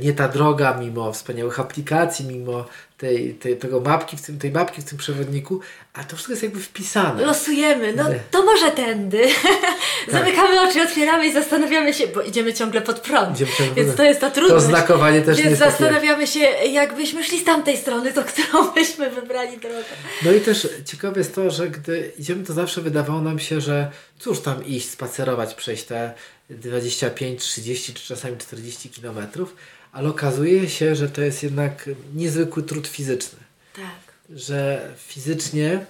nie 0.03 0.13
ta 0.13 0.29
droga, 0.29 0.77
mimo 0.81 1.13
wspaniałych 1.13 1.61
aplikacji, 1.61 2.27
mimo 2.27 2.65
tej, 2.99 3.35
tej, 3.35 3.57
tego 3.57 3.81
mapki 3.81 4.17
w 4.17 4.23
tym, 4.23 4.39
tej 4.39 4.51
mapki 4.51 4.83
w 4.83 4.85
tym 4.85 4.99
przewodniku, 4.99 5.61
a 5.93 6.05
to 6.05 6.09
wszystko 6.17 6.33
jest 6.33 6.43
jakby 6.43 6.61
wpisane. 6.61 7.27
Losujemy, 7.27 7.93
no 7.93 8.09
Nie. 8.09 8.21
to 8.31 8.45
może 8.45 8.71
tędy. 8.71 9.23
Zamykamy 10.13 10.61
oczy, 10.61 10.83
otwieramy 10.83 11.27
i 11.27 11.33
zastanawiamy 11.33 11.95
się, 11.95 12.07
bo 12.07 12.23
idziemy 12.23 12.55
ciągle 12.55 12.81
pod 12.81 13.01
prąd. 13.01 13.35
Idziemy 13.37 13.51
ciągle 13.59 13.85
Więc 13.85 13.97
to 13.97 14.03
jest 14.05 14.21
ta 14.21 14.31
trudność. 14.31 14.65
To 14.65 14.71
znakowanie 14.71 15.23
też 15.23 15.39
nie 15.39 15.45
Więc 15.45 15.59
takie- 15.59 15.71
zastanawiamy 15.71 16.27
się, 16.27 16.41
jakbyśmy 16.71 17.25
szli 17.25 17.39
z 17.41 17.45
tamtej 17.45 17.77
strony, 17.77 18.13
to 18.13 18.25
którą 18.25 18.69
byśmy 18.75 19.11
wybrali 19.11 19.59
drogę. 19.59 19.85
No 20.25 20.33
i 20.33 20.41
też 20.41 20.69
ciekawe 20.85 21.21
jest 21.21 21.35
to, 21.35 21.51
że 21.51 21.71
gdy 21.71 22.13
idziemy, 22.19 22.45
to 22.45 22.53
zawsze 22.53 22.81
wydawało 22.81 23.21
nam 23.21 23.39
się, 23.39 23.61
że 23.61 23.91
cóż 24.19 24.41
tam 24.41 24.67
iść, 24.67 24.91
spacerować, 24.91 25.55
przejść 25.55 25.85
te 25.85 26.15
25, 26.51 27.41
30 27.41 27.95
czy 27.95 28.07
czasami 28.07 28.39
40 28.39 28.91
kilometrów, 28.91 29.57
ale 29.93 30.09
okazuje 30.09 30.69
się, 30.69 30.97
że 30.97 31.09
to 31.09 31.21
jest 31.23 31.43
jednak 31.43 31.91
niezwykły 32.15 32.63
trud 32.63 32.87
fizyczny. 32.87 33.39
Tak. 33.77 34.15
że 34.31 34.89
fizycznie 34.99 35.87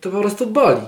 to 0.00 0.10
po 0.10 0.20
prostu 0.20 0.46
boli. 0.46 0.80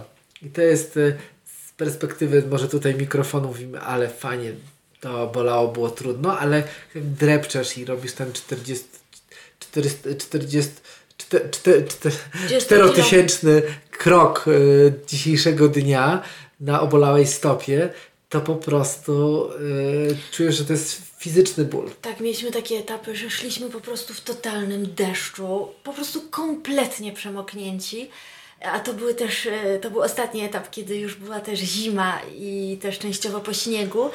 I 0.43 0.51
to 0.51 0.63
jest 0.63 0.97
y, 0.97 1.17
z 1.45 1.73
perspektywy, 1.73 2.43
może 2.51 2.69
tutaj 2.69 2.95
mikrofonu 2.95 3.49
mówimy, 3.49 3.81
ale 3.81 4.09
fajnie 4.09 4.53
to 5.01 5.27
bolało, 5.27 5.69
było 5.69 5.91
trudno, 5.91 6.39
ale 6.39 6.63
jak 6.95 7.05
drepczesz 7.05 7.79
i 7.79 7.85
robisz 7.85 8.13
ten 8.13 8.33
40, 8.33 8.85
400, 9.59 10.15
40 10.19 10.73
czterotysięczny 12.61 13.63
krok 13.91 14.45
y, 14.49 14.93
dzisiejszego 15.07 15.69
dnia 15.69 16.23
na 16.61 16.81
obolałej 16.81 17.27
stopie, 17.27 17.89
to 18.31 18.41
po 18.41 18.55
prostu 18.55 19.45
y, 19.61 20.17
czujesz, 20.33 20.57
że 20.57 20.65
to 20.65 20.73
jest 20.73 21.03
fizyczny 21.19 21.65
ból. 21.65 21.91
Tak, 22.03 22.21
mieliśmy 22.21 22.51
takie 22.51 22.79
etapy, 22.79 23.17
że 23.17 23.31
szliśmy 23.31 23.71
po 23.71 23.81
prostu 23.81 24.15
w 24.15 24.21
totalnym 24.21 24.95
deszczu, 24.95 25.69
po 25.85 25.93
prostu 25.93 26.21
kompletnie 26.31 27.13
przemoknięci. 27.13 28.11
A 28.63 28.81
to 28.81 28.95
były 28.95 29.15
też, 29.15 29.47
y, 29.47 29.79
to 29.83 29.91
był 29.91 30.01
ostatni 30.01 30.41
etap, 30.41 30.71
kiedy 30.71 30.97
już 30.97 31.15
była 31.15 31.41
też 31.41 31.59
zima 31.59 32.21
i 32.37 32.79
też 32.83 32.99
częściowo 32.99 33.41
po 33.41 33.53
śniegu. 33.53 34.11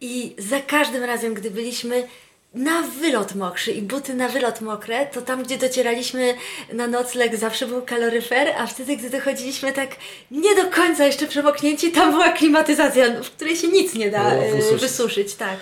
I 0.00 0.34
za 0.38 0.60
każdym 0.60 1.04
razem, 1.04 1.34
gdy 1.34 1.50
byliśmy 1.50 2.08
na 2.54 2.82
wylot 2.82 3.34
mokrzy 3.34 3.72
i 3.72 3.82
buty 3.82 4.14
na 4.14 4.28
wylot 4.28 4.60
mokre, 4.60 5.06
to 5.06 5.22
tam, 5.22 5.42
gdzie 5.42 5.58
docieraliśmy 5.58 6.34
na 6.72 6.86
nocleg, 6.86 7.36
zawsze 7.36 7.66
był 7.66 7.82
kaloryfer, 7.82 8.48
a 8.58 8.66
wtedy, 8.66 8.96
gdy 8.96 9.10
dochodziliśmy 9.10 9.72
tak 9.72 9.90
nie 10.30 10.54
do 10.54 10.70
końca 10.70 11.04
jeszcze 11.06 11.26
przemoknięci, 11.26 11.92
tam 11.92 12.10
była 12.10 12.28
klimatyzacja, 12.32 13.06
w 13.22 13.30
której 13.30 13.56
się 13.56 13.68
nic 13.68 13.94
nie 13.94 14.10
da 14.10 14.22
No, 14.22 14.30
e, 14.32 14.52
wysuszyć. 14.54 14.80
wysuszyć, 14.80 15.34
tak. 15.34 15.56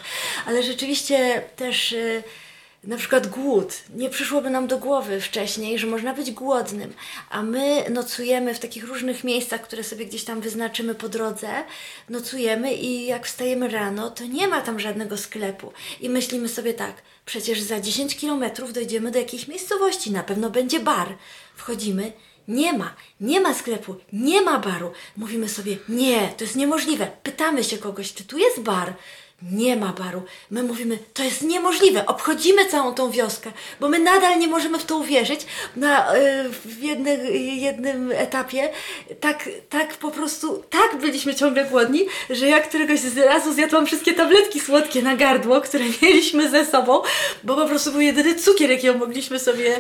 Ale 0.47 0.62
rzeczywiście 0.62 1.43
też 1.57 1.93
e, 1.93 2.23
na 2.87 2.97
przykład 2.97 3.26
głód. 3.26 3.75
Nie 3.95 4.11
przyszłoby 4.11 4.50
nam 4.50 4.66
do 4.66 4.78
głowy 4.78 5.21
wcześniej, 5.21 5.78
że 5.78 5.87
można 5.87 6.14
być 6.14 6.31
głodnym, 6.31 6.95
a 7.31 7.43
my 7.43 7.85
nocujemy 7.90 8.55
w 8.55 8.59
takich 8.59 8.85
różnych 8.85 9.25
miejscach, 9.25 9.62
które 9.62 9.85
sobie 9.85 10.07
gdzieś 10.07 10.25
tam 10.25 10.40
wyznaczymy 10.40 10.95
po 10.95 11.09
drodze. 11.09 11.49
Nocujemy 12.09 12.75
i 12.75 13.07
jak 13.07 13.26
wstajemy 13.26 13.69
rano, 13.69 14.11
to 14.11 14.25
nie 14.25 14.49
ma 14.49 14.61
tam 14.61 14.81
żadnego 14.81 15.16
sklepu. 15.16 15.73
I 16.00 16.09
myślimy 16.09 16.49
sobie 16.49 16.75
tak, 16.75 17.02
przecież 17.26 17.61
za 17.61 17.81
10 17.81 18.16
kilometrów 18.16 18.73
dojdziemy 18.73 19.11
do 19.11 19.19
jakiejś 19.19 19.49
miejscowości, 19.49 20.11
na 20.11 20.23
pewno 20.23 20.50
będzie 20.50 20.81
bar. 20.81 21.09
Wchodzimy, 21.57 22.12
nie 22.49 22.73
ma, 22.73 22.95
nie 23.21 23.40
ma 23.40 23.55
sklepu, 23.55 23.97
nie 24.12 24.43
ma 24.43 24.59
baru. 24.59 24.93
Mówimy 25.16 25.49
sobie, 25.49 25.76
nie, 25.88 26.28
to 26.37 26.45
jest 26.45 26.57
niemożliwe. 26.57 27.11
Pytamy 27.23 27.64
się 27.64 27.78
kogoś, 27.78 28.14
czy 28.14 28.25
tu 28.25 28.38
jest 28.38 28.61
bar. 28.61 28.95
Nie 29.43 29.76
ma 29.76 29.93
baru. 29.93 30.23
My 30.50 30.62
mówimy, 30.62 30.99
to 31.14 31.23
jest 31.25 31.43
niemożliwe. 31.43 32.07
Obchodzimy 32.07 32.66
całą 32.66 32.95
tą 32.95 33.11
wioskę, 33.11 33.52
bo 33.81 33.88
my 33.88 33.99
nadal 33.99 34.38
nie 34.38 34.49
możemy 34.49 34.78
w 34.78 34.85
to 34.85 34.97
uwierzyć. 34.97 35.47
Na, 35.76 36.16
y, 36.16 36.49
w 36.64 36.83
jednym, 36.83 37.21
jednym 37.57 38.12
etapie 38.12 38.69
tak, 39.21 39.49
tak 39.69 39.95
po 39.97 40.11
prostu, 40.11 40.62
tak 40.71 41.00
byliśmy 41.00 41.35
ciągle 41.35 41.64
głodni, 41.64 42.07
że 42.31 42.47
ja 42.49 42.61
któregoś 42.61 43.00
z 43.00 43.19
razu 43.19 43.55
zjadłam 43.55 43.87
wszystkie 43.87 44.12
tabletki 44.12 44.61
słodkie 44.61 45.02
na 45.02 45.16
gardło, 45.16 45.61
które 45.61 45.85
mieliśmy 46.02 46.50
ze 46.50 46.66
sobą, 46.66 47.02
bo 47.45 47.55
po 47.57 47.66
prostu 47.66 47.93
był 47.93 48.00
jedyny 48.00 48.35
cukier, 48.35 48.71
jakiego 48.71 48.99
mogliśmy 48.99 49.38
sobie 49.38 49.76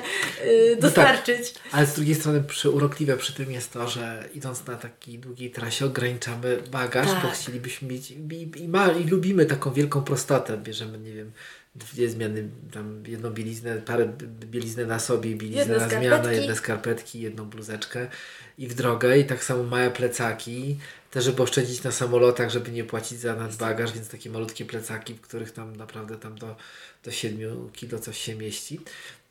dostarczyć. 0.80 1.50
tak, 1.52 1.62
ale 1.72 1.86
z 1.86 1.94
drugiej 1.94 2.14
strony 2.14 2.42
przy, 2.48 2.70
urokliwe 2.70 3.16
przy 3.16 3.32
tym 3.34 3.52
jest 3.52 3.72
to, 3.72 3.88
że 3.88 4.28
idąc 4.34 4.66
na 4.66 4.76
takiej 4.76 5.18
długiej 5.18 5.50
trasie 5.50 5.86
ograniczamy 5.86 6.62
bagaż, 6.70 7.06
Tak. 7.06 7.22
bo 7.22 7.28
chcielibyśmy 7.30 7.88
mieć 7.88 8.10
i, 8.10 8.16
i, 8.56 8.68
ma, 8.68 8.88
i 8.92 9.04
lubimy 9.04 9.45
taką 9.46 9.72
wielką 9.72 10.02
prostotę. 10.02 10.58
Bierzemy, 10.58 10.98
nie 10.98 11.12
wiem, 11.12 11.32
dwie 11.74 12.10
zmiany, 12.10 12.48
tam 12.72 13.02
jedną 13.06 13.30
bieliznę, 13.30 13.76
parę 13.76 14.12
bieliznę 14.40 14.86
na 14.86 14.98
sobie, 14.98 15.36
bieliznę 15.36 15.60
Jedne 15.60 15.78
na 15.78 15.88
zmianę, 15.88 16.34
jedne 16.34 16.56
skarpetki, 16.56 17.20
jedną 17.20 17.44
bluzeczkę 17.44 18.08
i 18.58 18.68
w 18.68 18.74
drogę 18.74 19.18
i 19.18 19.24
tak 19.24 19.44
samo 19.44 19.62
małe 19.62 19.90
plecaki, 19.90 20.78
też 21.10 21.24
żeby 21.24 21.42
oszczędzić 21.42 21.82
na 21.82 21.92
samolotach, 21.92 22.50
żeby 22.50 22.70
nie 22.70 22.84
płacić 22.84 23.18
za 23.18 23.36
nadbagaż, 23.36 23.92
więc 23.92 24.08
takie 24.08 24.30
malutkie 24.30 24.64
plecaki, 24.64 25.14
w 25.14 25.20
których 25.20 25.52
tam 25.52 25.76
naprawdę 25.76 26.16
tam 26.16 26.38
do, 26.38 26.56
do 27.04 27.10
7 27.10 27.70
kilo 27.72 27.98
coś 27.98 28.18
się 28.18 28.34
mieści. 28.34 28.80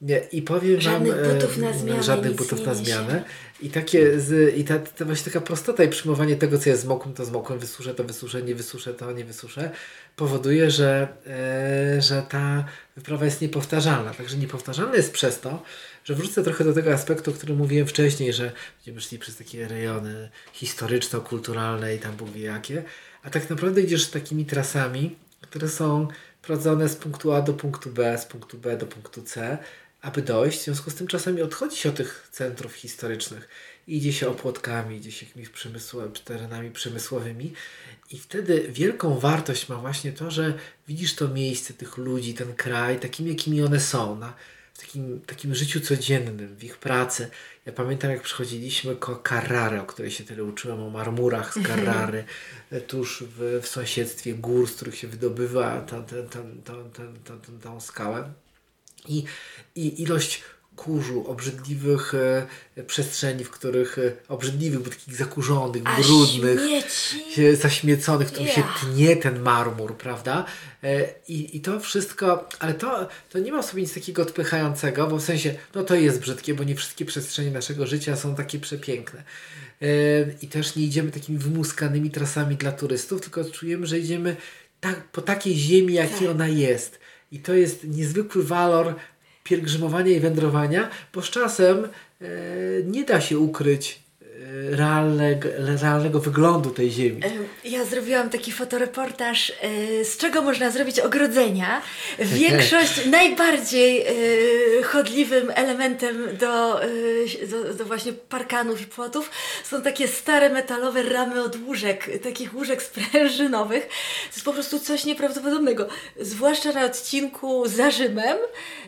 Nie, 0.05 0.21
I 0.31 0.41
powiem 0.41 0.81
Żadnych 0.81 1.15
wam, 1.15 1.25
e, 1.25 1.33
butów 1.33 1.57
na 1.57 1.73
zmianę, 1.73 2.03
żadnych 2.03 2.35
butów 2.35 2.65
na 2.65 2.73
zmianę. 2.73 3.23
I 3.61 3.69
takie 3.69 4.19
z, 4.19 4.57
i 4.57 4.63
ta, 4.63 4.79
ta 4.79 5.05
właśnie 5.05 5.31
taka 5.31 5.45
prostota 5.45 5.83
i 5.83 5.89
przyjmowanie 5.89 6.35
tego, 6.35 6.59
co 6.59 6.69
jest 6.69 6.81
zmokłym, 6.81 7.13
to 7.13 7.25
zmokłym, 7.25 7.59
wysuszę, 7.59 7.95
to 7.95 8.03
wysuszę, 8.03 8.41
nie 8.41 8.55
wysuszę, 8.55 8.93
to 8.93 9.11
nie 9.11 9.25
wysuszę, 9.25 9.71
powoduje, 10.15 10.71
że, 10.71 11.07
e, 11.27 12.01
że 12.01 12.23
ta 12.29 12.65
wyprawa 12.95 13.25
jest 13.25 13.41
niepowtarzalna. 13.41 14.13
Także 14.13 14.37
niepowtarzalna 14.37 14.95
jest 14.95 15.13
przez 15.13 15.39
to, 15.39 15.63
że 16.03 16.15
wrócę 16.15 16.43
trochę 16.43 16.63
do 16.63 16.73
tego 16.73 16.93
aspektu, 16.93 17.31
o 17.31 17.33
którym 17.33 17.57
mówiłem 17.57 17.87
wcześniej, 17.87 18.33
że 18.33 18.51
będziemy 18.77 19.01
szli 19.01 19.19
przez 19.19 19.37
takie 19.37 19.67
rejony 19.67 20.29
historyczno-kulturalne 20.53 21.95
i 21.95 21.99
tam 21.99 22.15
Bóg 22.15 22.29
wie 22.29 22.41
jakie, 22.41 22.83
a 23.23 23.29
tak 23.29 23.49
naprawdę 23.49 23.81
idziesz 23.81 24.07
takimi 24.07 24.45
trasami, 24.45 25.15
które 25.41 25.69
są 25.69 26.07
prowadzone 26.41 26.89
z 26.89 26.95
punktu 26.95 27.33
A 27.33 27.41
do 27.41 27.53
punktu 27.53 27.89
B, 27.89 28.17
z 28.17 28.25
punktu 28.25 28.57
B 28.57 28.77
do 28.77 28.85
punktu 28.85 29.21
C, 29.21 29.57
aby 30.05 30.21
dojść. 30.21 30.59
W 30.59 30.63
związku 30.63 30.91
z 30.91 30.95
tym 30.95 31.07
czasami 31.07 31.41
odchodzi 31.41 31.77
się 31.77 31.89
od 31.89 31.95
tych 31.95 32.27
centrów 32.31 32.73
historycznych. 32.73 33.47
Idzie 33.87 34.13
się 34.13 34.29
opłotkami, 34.29 34.97
idzie 34.97 35.11
się 35.11 35.25
jakimiś 35.25 35.49
przemysło, 35.49 36.03
terenami 36.25 36.71
przemysłowymi 36.71 37.53
i 38.11 38.17
wtedy 38.17 38.65
wielką 38.69 39.19
wartość 39.19 39.69
ma 39.69 39.75
właśnie 39.75 40.11
to, 40.11 40.31
że 40.31 40.53
widzisz 40.87 41.15
to 41.15 41.27
miejsce, 41.27 41.73
tych 41.73 41.97
ludzi, 41.97 42.33
ten 42.33 42.53
kraj, 42.53 42.99
takimi 42.99 43.29
jakimi 43.29 43.63
one 43.63 43.79
są, 43.79 44.15
na, 44.19 44.33
w 44.73 44.79
takim, 44.79 45.21
takim 45.21 45.55
życiu 45.55 45.81
codziennym, 45.81 46.55
w 46.55 46.63
ich 46.63 46.77
pracy. 46.77 47.29
Ja 47.65 47.73
pamiętam 47.73 48.11
jak 48.11 48.21
przychodziliśmy 48.21 48.95
ko 48.95 49.23
Carrary, 49.29 49.81
o 49.81 49.85
której 49.85 50.11
się 50.11 50.23
tyle 50.23 50.43
uczyłem, 50.43 50.83
o 50.83 50.89
marmurach 50.89 51.53
z 51.53 51.67
Carrary, 51.67 52.23
tuż 52.87 53.23
w, 53.37 53.59
w 53.63 53.67
sąsiedztwie 53.67 54.33
gór, 54.33 54.69
z 54.69 54.75
których 54.75 54.95
się 54.97 55.07
wydobywa 55.07 55.85
tę 57.61 57.81
skałę. 57.81 58.33
I, 59.07 59.23
I 59.75 60.01
ilość 60.03 60.41
kurzu, 60.75 61.27
obrzydliwych 61.27 62.13
e, 62.77 62.83
przestrzeni, 62.83 63.43
w 63.43 63.49
których 63.51 63.99
e, 63.99 64.11
obrzydliwych, 64.27 64.79
bo 64.79 64.89
takich 64.89 65.15
zakurzonych, 65.15 65.81
A 65.85 66.01
brudnych, 66.01 66.59
śmieci. 66.59 67.33
się, 67.35 67.55
zaśmieconych, 67.55 68.27
w 68.27 68.31
którym 68.31 68.49
się 68.49 68.61
Ja. 68.61 68.73
tnie 68.79 69.15
ten 69.15 69.39
marmur, 69.39 69.97
prawda? 69.97 70.45
E, 70.83 71.05
I, 71.27 71.57
I 71.57 71.61
to 71.61 71.79
wszystko, 71.79 72.49
ale 72.59 72.73
to, 72.73 73.07
to 73.29 73.39
nie 73.39 73.51
ma 73.51 73.61
w 73.61 73.65
sobie 73.65 73.81
nic 73.81 73.93
takiego 73.93 74.21
odpychającego, 74.21 75.07
bo 75.07 75.17
w 75.17 75.23
sensie, 75.23 75.55
no 75.75 75.83
to 75.83 75.95
jest 75.95 76.19
brzydkie, 76.19 76.53
bo 76.53 76.63
nie 76.63 76.75
wszystkie 76.75 77.05
przestrzenie 77.05 77.51
naszego 77.51 77.87
życia 77.87 78.15
są 78.17 78.35
takie 78.35 78.59
przepiękne. 78.59 79.23
E, 79.81 79.85
I 80.41 80.47
też 80.47 80.75
nie 80.75 80.83
idziemy 80.83 81.11
takimi 81.11 81.37
wymuskanymi 81.37 82.11
trasami 82.11 82.55
dla 82.55 82.71
turystów, 82.71 83.21
tylko 83.21 83.45
czujemy, 83.45 83.87
że 83.87 83.99
idziemy 83.99 84.35
tak, 84.79 85.03
po 85.11 85.21
takiej 85.21 85.55
ziemi, 85.55 85.93
jakiej 85.93 86.19
Tak. 86.27 86.29
ona 86.29 86.47
jest. 86.47 86.99
I 87.31 87.39
to 87.39 87.53
jest 87.53 87.83
niezwykły 87.83 88.43
walor 88.43 88.95
pielgrzymowania 89.43 90.11
i 90.11 90.19
wędrowania, 90.19 90.89
bo 91.13 91.21
z 91.21 91.29
czasem 91.29 91.87
e, 92.21 92.27
nie 92.83 93.03
da 93.03 93.21
się 93.21 93.39
ukryć 93.39 94.04
realnego, 94.69 95.49
realnego 95.81 96.19
wyglądu 96.19 96.69
tej 96.69 96.91
ziemi. 96.91 97.21
E, 97.25 97.69
Ja 97.69 97.85
zrobiłam 97.85 98.29
taki 98.29 98.51
fotoreportaż, 98.51 99.49
e, 99.61 100.05
z 100.05 100.17
czego 100.17 100.41
można 100.41 100.69
zrobić 100.71 100.99
ogrodzenia. 100.99 101.81
Większość 102.19 103.05
najbardziej 103.11 104.01
e, 104.01 104.83
chodliwym 104.83 105.51
elementem 105.55 106.37
do, 106.39 106.83
e, 106.83 106.87
do, 107.47 107.73
do 107.73 107.85
właśnie 107.85 108.13
parkanów 108.13 108.81
i 108.81 108.85
płotów 108.85 109.31
są 109.63 109.81
takie 109.81 110.07
stare 110.07 110.49
metalowe 110.49 111.03
ramy 111.03 111.43
od 111.43 111.55
łóżek, 111.67 112.09
takich 112.23 112.55
łóżek 112.55 112.83
sprężynowych. 112.83 113.87
To 113.87 114.33
jest 114.33 114.45
po 114.45 114.53
prostu 114.53 114.79
coś 114.79 115.05
nieprawdopodobnego. 115.05 115.87
Zwłaszcza 116.19 116.71
na 116.71 116.85
odcinku 116.85 117.67
za 117.67 117.91
Rzymem, 117.91 118.37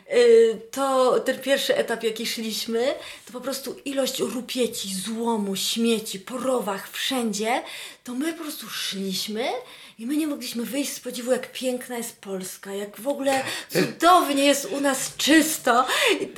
e, 0.07 0.17
to 0.71 1.19
ten 1.19 1.39
pierwszy 1.39 1.75
etap, 1.77 2.03
jaki 2.03 2.25
szliśmy, 2.25 2.93
to 3.25 3.33
po 3.33 3.41
prostu 3.41 3.75
ilość 3.85 4.19
rupieci, 4.19 4.89
złomu, 5.37 5.55
śmieci, 5.55 6.19
po 6.19 6.37
rowach, 6.37 6.89
wszędzie, 6.91 7.63
to 8.03 8.13
my 8.13 8.33
po 8.33 8.43
prostu 8.43 8.69
szliśmy 8.69 9.49
i 9.99 10.05
my 10.05 10.17
nie 10.17 10.27
mogliśmy 10.27 10.63
wyjść 10.63 10.93
z 10.93 10.99
podziwu, 10.99 11.31
jak 11.31 11.51
piękna 11.51 11.97
jest 11.97 12.21
Polska, 12.21 12.73
jak 12.73 12.99
w 12.99 13.07
ogóle 13.07 13.43
cudownie 13.69 14.45
jest 14.45 14.65
u 14.65 14.81
nas 14.81 15.15
czysto, 15.17 15.85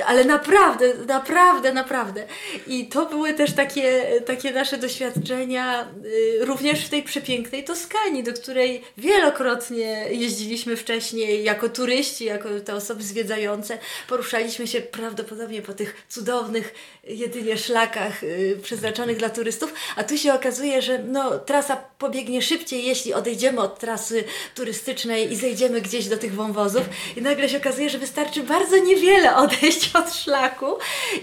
ale 0.05 0.25
naprawdę, 0.25 0.93
naprawdę, 1.07 1.73
naprawdę. 1.73 2.25
I 2.67 2.87
to 2.87 3.05
były 3.05 3.33
też 3.33 3.53
takie, 3.53 4.05
takie 4.25 4.51
nasze 4.51 4.77
doświadczenia 4.77 5.87
y, 6.05 6.45
również 6.45 6.85
w 6.85 6.89
tej 6.89 7.03
przepięknej 7.03 7.63
Toskanii, 7.63 8.23
do 8.23 8.33
której 8.33 8.83
wielokrotnie 8.97 10.05
jeździliśmy 10.11 10.75
wcześniej 10.75 11.43
jako 11.43 11.69
turyści, 11.69 12.25
jako 12.25 12.49
te 12.65 12.75
osoby 12.75 13.03
zwiedzające. 13.03 13.77
Poruszaliśmy 14.07 14.67
się 14.67 14.81
prawdopodobnie 14.81 15.61
po 15.61 15.73
tych 15.73 16.05
cudownych 16.09 16.73
jedynie 17.03 17.57
szlakach 17.57 18.23
y, 18.23 18.59
przez 18.63 18.79
przeznaczonych 18.79 19.17
dla 19.17 19.29
turystów, 19.29 19.73
a 19.95 20.03
tu 20.03 20.17
się 20.17 20.33
okazuje, 20.33 20.81
że 20.81 20.99
no, 20.99 21.39
trasa 21.39 21.77
pobiegnie 21.97 22.41
szybciej, 22.41 22.85
jeśli 22.85 23.13
odejdziemy 23.13 23.48
od 23.57 23.79
trasy 23.79 24.23
turystycznej 24.55 25.31
i 25.31 25.35
zejdziemy 25.35 25.81
gdzieś 25.81 26.07
do 26.07 26.17
tych 26.17 26.33
wąwozów 26.33 26.89
i 27.17 27.21
nagle 27.21 27.49
się 27.49 27.57
okazuje, 27.57 27.89
że 27.89 27.97
wystarczy 27.97 28.43
bardzo 28.43 28.77
niewiele 28.77 29.35
odejść 29.35 29.91
od 30.03 30.13
szlaku 30.13 30.65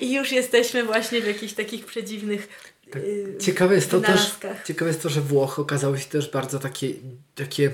i 0.01 0.13
już 0.15 0.33
jesteśmy 0.33 0.85
właśnie 0.85 1.21
w 1.21 1.27
jakichś 1.27 1.53
takich 1.53 1.87
przedziwnych 1.87 2.49
yy, 2.95 3.37
Ciekawe 3.41 3.75
jest 3.75 3.91
to 3.91 4.01
też, 4.01 4.35
ciekawe 4.65 4.91
jest 4.91 5.03
to, 5.03 5.09
że 5.09 5.21
Włochy 5.21 5.63
okazały 5.63 5.99
się 5.99 6.07
też 6.07 6.31
bardzo 6.31 6.59
takie, 6.59 6.89
takie 7.35 7.71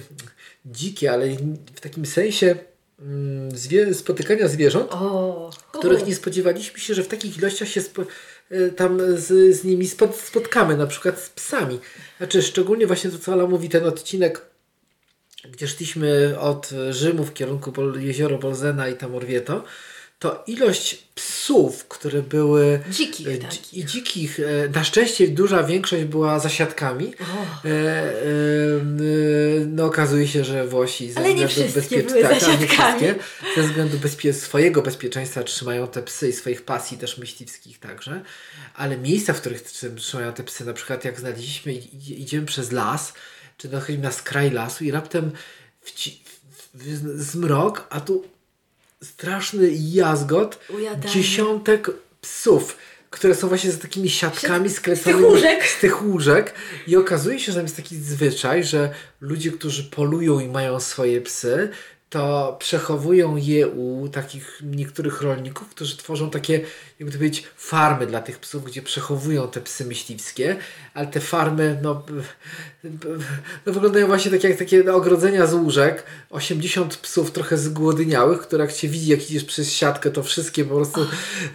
dzikie, 0.66 1.12
ale 1.12 1.26
w 1.75 1.80
takim 1.80 2.06
sensie 2.06 2.56
mm, 3.00 3.56
zwie, 3.56 3.94
spotykania 3.94 4.49
zwierząt, 4.49 4.92
O, 4.92 5.50
których 5.73 6.06
nie 6.06 6.14
spodziewaliśmy 6.14 6.78
się, 6.78 6.94
że 6.94 7.02
w 7.02 7.09
takich 7.09 7.38
ilościach 7.38 7.68
się 7.68 7.80
spo, 7.80 8.02
tam 8.76 9.00
z, 9.16 9.56
z 9.56 9.64
nimi 9.64 9.88
spot, 9.88 10.16
spotkamy, 10.16 10.76
na 10.76 10.87
przykład 10.87 11.20
z 11.20 11.30
psami. 11.30 11.80
Znaczy, 12.18 12.42
szczególnie 12.42 12.87
właśnie 12.87 13.11
to, 13.11 13.18
co 13.18 13.32
Ala 13.32 13.46
mówi, 13.46 13.68
ten 13.68 13.87
odcinek, 13.87 14.40
gdzie 15.50 15.68
szliśmy 15.68 16.38
od 16.40 16.70
Rzymu 16.90 17.25
w 17.25 17.34
kierunku 17.34 17.72
jezioro 17.99 18.38
Bolzena 18.38 18.88
i 18.88 18.96
tam 18.96 19.14
Orvieto, 19.14 19.64
to 20.22 20.44
ilość 20.46 20.98
psów, 21.14 21.84
które 21.88 22.22
były 22.22 22.80
Dzikich 22.90 23.28
e, 23.28 23.32
i 23.72 23.84
dzikich, 23.84 24.40
e, 24.40 24.68
na 24.68 24.84
szczęście 24.84 25.28
duża 25.28 25.62
większość 25.62 26.04
była 26.04 26.38
zasiadkami. 26.38 27.14
O. 27.20 27.68
E, 27.68 27.70
e, 27.70 28.02
e, 28.02 28.14
no 29.66 29.84
okazuje 29.84 30.28
się, 30.28 30.44
że 30.44 30.66
Włosi 30.66 31.12
ze 31.12 31.20
Ale 31.20 31.34
nie 31.34 31.46
względu 31.46 31.72
bezpiecz- 31.80 32.06
były 32.08 32.22
tak, 32.22 32.38
tak, 32.76 33.00
nie 33.02 33.14
ze 33.56 33.62
względu 33.62 33.98
bezpie- 33.98 34.32
swojego 34.32 34.82
bezpieczeństwa 34.82 35.42
trzymają 35.42 35.88
te 35.88 36.02
psy 36.02 36.28
i 36.28 36.32
swoich 36.32 36.62
pasji 36.64 36.98
też 36.98 37.18
myśliwskich 37.18 37.78
także. 37.78 38.22
Ale 38.74 38.98
miejsca, 38.98 39.32
w 39.32 39.40
których 39.40 39.62
trzy- 39.62 39.94
trzymają 39.96 40.32
te 40.32 40.44
psy, 40.44 40.64
na 40.64 40.72
przykład 40.72 41.04
jak 41.04 41.20
znaleźliśmy, 41.20 41.72
i- 41.72 42.22
idziemy 42.22 42.46
przez 42.46 42.72
las, 42.72 43.12
czy 43.56 43.68
dochodzimy 43.68 44.02
na 44.04 44.12
skraj 44.12 44.50
lasu 44.50 44.84
i 44.84 44.90
raptem 44.90 45.30
wci- 45.86 46.16
w, 46.74 46.84
w, 46.84 47.22
zmrok, 47.22 47.86
a 47.90 48.00
tu 48.00 48.24
straszny 49.02 49.71
jazgot 49.73 50.59
Ujadanie. 50.68 51.14
dziesiątek 51.14 51.90
psów, 52.21 52.76
które 53.11 53.35
są 53.35 53.49
właśnie 53.49 53.73
za 53.73 53.78
takimi 53.78 54.11
siatkami 54.11 54.71
skleconymi 54.71 55.25
łóżek. 55.25 55.64
z 55.66 55.80
tych 55.80 56.02
łóżek 56.02 56.54
i 56.87 56.97
okazuje 56.97 57.38
się, 57.40 57.52
że 57.52 57.56
tam 57.56 57.64
jest 57.64 57.76
taki 57.76 57.97
zwyczaj, 57.97 58.64
że 58.64 58.90
ludzie, 59.21 59.50
którzy 59.52 59.85
polują 59.85 60.40
i 60.40 60.49
mają 60.49 60.80
swoje 60.80 61.21
psy, 61.21 61.68
to 62.11 62.56
przechowują 62.59 63.37
je 63.37 63.68
u 63.68 64.09
takich 64.09 64.61
niektórych 64.62 65.23
rolników, 65.23 65.68
którzy 65.68 65.97
tworzą 65.97 66.30
takie, 66.30 66.61
jakby 67.02 67.12
to 67.12 67.18
powiedzieć, 67.18 67.44
farmy 67.56 68.06
dla 68.06 68.21
tych 68.21 68.38
psów, 68.38 68.64
gdzie 68.64 68.82
przechowują 68.82 69.49
te 69.49 69.61
psy 69.61 69.85
myśliwskie, 69.85 70.56
ale 70.94 71.06
te 71.06 71.21
farmy, 71.21 71.78
no, 71.82 72.02
no 73.66 73.73
wyglądają 73.73 74.06
właśnie 74.06 74.30
tak 74.30 74.44
jak 74.44 74.56
takie 74.56 74.94
ogrodzenia 74.94 75.47
z 75.47 75.54
łóżek, 75.54 76.04
80 76.30 76.97
psów 76.97 77.30
trochę 77.30 77.59
zgłodyniałych, 77.59 78.40
które 78.40 78.64
jak 78.64 78.75
cię 78.75 78.88
widzi, 78.88 79.11
jak 79.11 79.30
idziesz 79.30 79.44
przez 79.44 79.73
siatkę, 79.73 80.11
to 80.11 80.23
wszystkie 80.23 80.64
po 80.64 80.75
prostu 80.75 81.06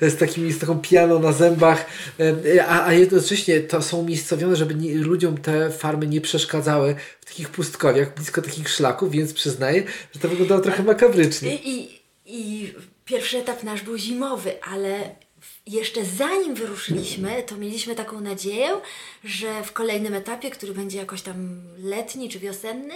z, 0.02 0.18
takimi, 0.18 0.52
z 0.52 0.60
taką 0.60 0.80
pianą 0.80 1.20
na 1.20 1.32
zębach, 1.32 1.86
e, 2.20 2.66
a, 2.66 2.86
a 2.86 2.94
jednocześnie 2.94 3.60
to 3.60 3.82
są 3.82 3.98
umiejscowione, 3.98 4.56
żeby 4.56 4.76
nie, 4.76 4.96
ludziom 4.96 5.38
te 5.38 5.72
farmy 5.72 6.08
nie 6.08 6.22
przeszkadzały 6.22 6.96
w 7.22 7.26
takich 7.26 7.50
pustkowiach, 7.50 8.16
blisko 8.16 8.42
takich 8.42 8.70
szlaków, 8.70 9.12
więc 9.12 9.34
przyznaję, 9.34 9.84
że 10.14 10.20
to 10.20 10.30
wyglądało 10.30 10.62
trochę 10.62 10.84
makabrycznie. 10.84 11.56
I, 11.56 11.70
i, 11.70 12.02
I 12.26 12.74
pierwszy 13.06 13.38
etap 13.38 13.64
nasz 13.64 13.82
był 13.82 13.98
zimowy, 13.98 14.64
ale 14.64 15.16
jeszcze 15.68 16.06
zanim 16.06 16.56
wyruszyliśmy, 16.56 17.44
to 17.44 17.58
mieliśmy 17.58 17.96
taką 17.96 18.22
nadzieję, 18.22 18.70
że 19.24 19.64
w 19.64 19.74
kolejnym 19.74 20.14
etapie, 20.14 20.52
który 20.52 20.74
będzie 20.74 20.98
jakoś 20.98 21.22
tam 21.22 21.62
letni 21.78 22.30
czy 22.30 22.40
wiosenny, 22.40 22.94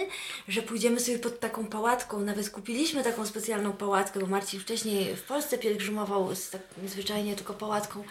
że 0.48 0.62
pójdziemy 0.62 1.00
sobie 1.00 1.18
pod 1.18 1.40
taką 1.40 1.66
pałatką. 1.66 2.20
Nawet 2.20 2.50
kupiliśmy 2.50 3.04
taką 3.04 3.26
specjalną 3.26 3.72
pałatkę, 3.72 4.20
bo 4.20 4.26
Marcin 4.26 4.60
wcześniej 4.60 5.16
w 5.16 5.22
Polsce 5.22 5.58
pielgrzymował 5.58 6.34
z 6.34 6.50
tak 6.50 6.60
zwyczajnie 6.86 7.36
tylko 7.36 7.54
pałatką. 7.54 8.04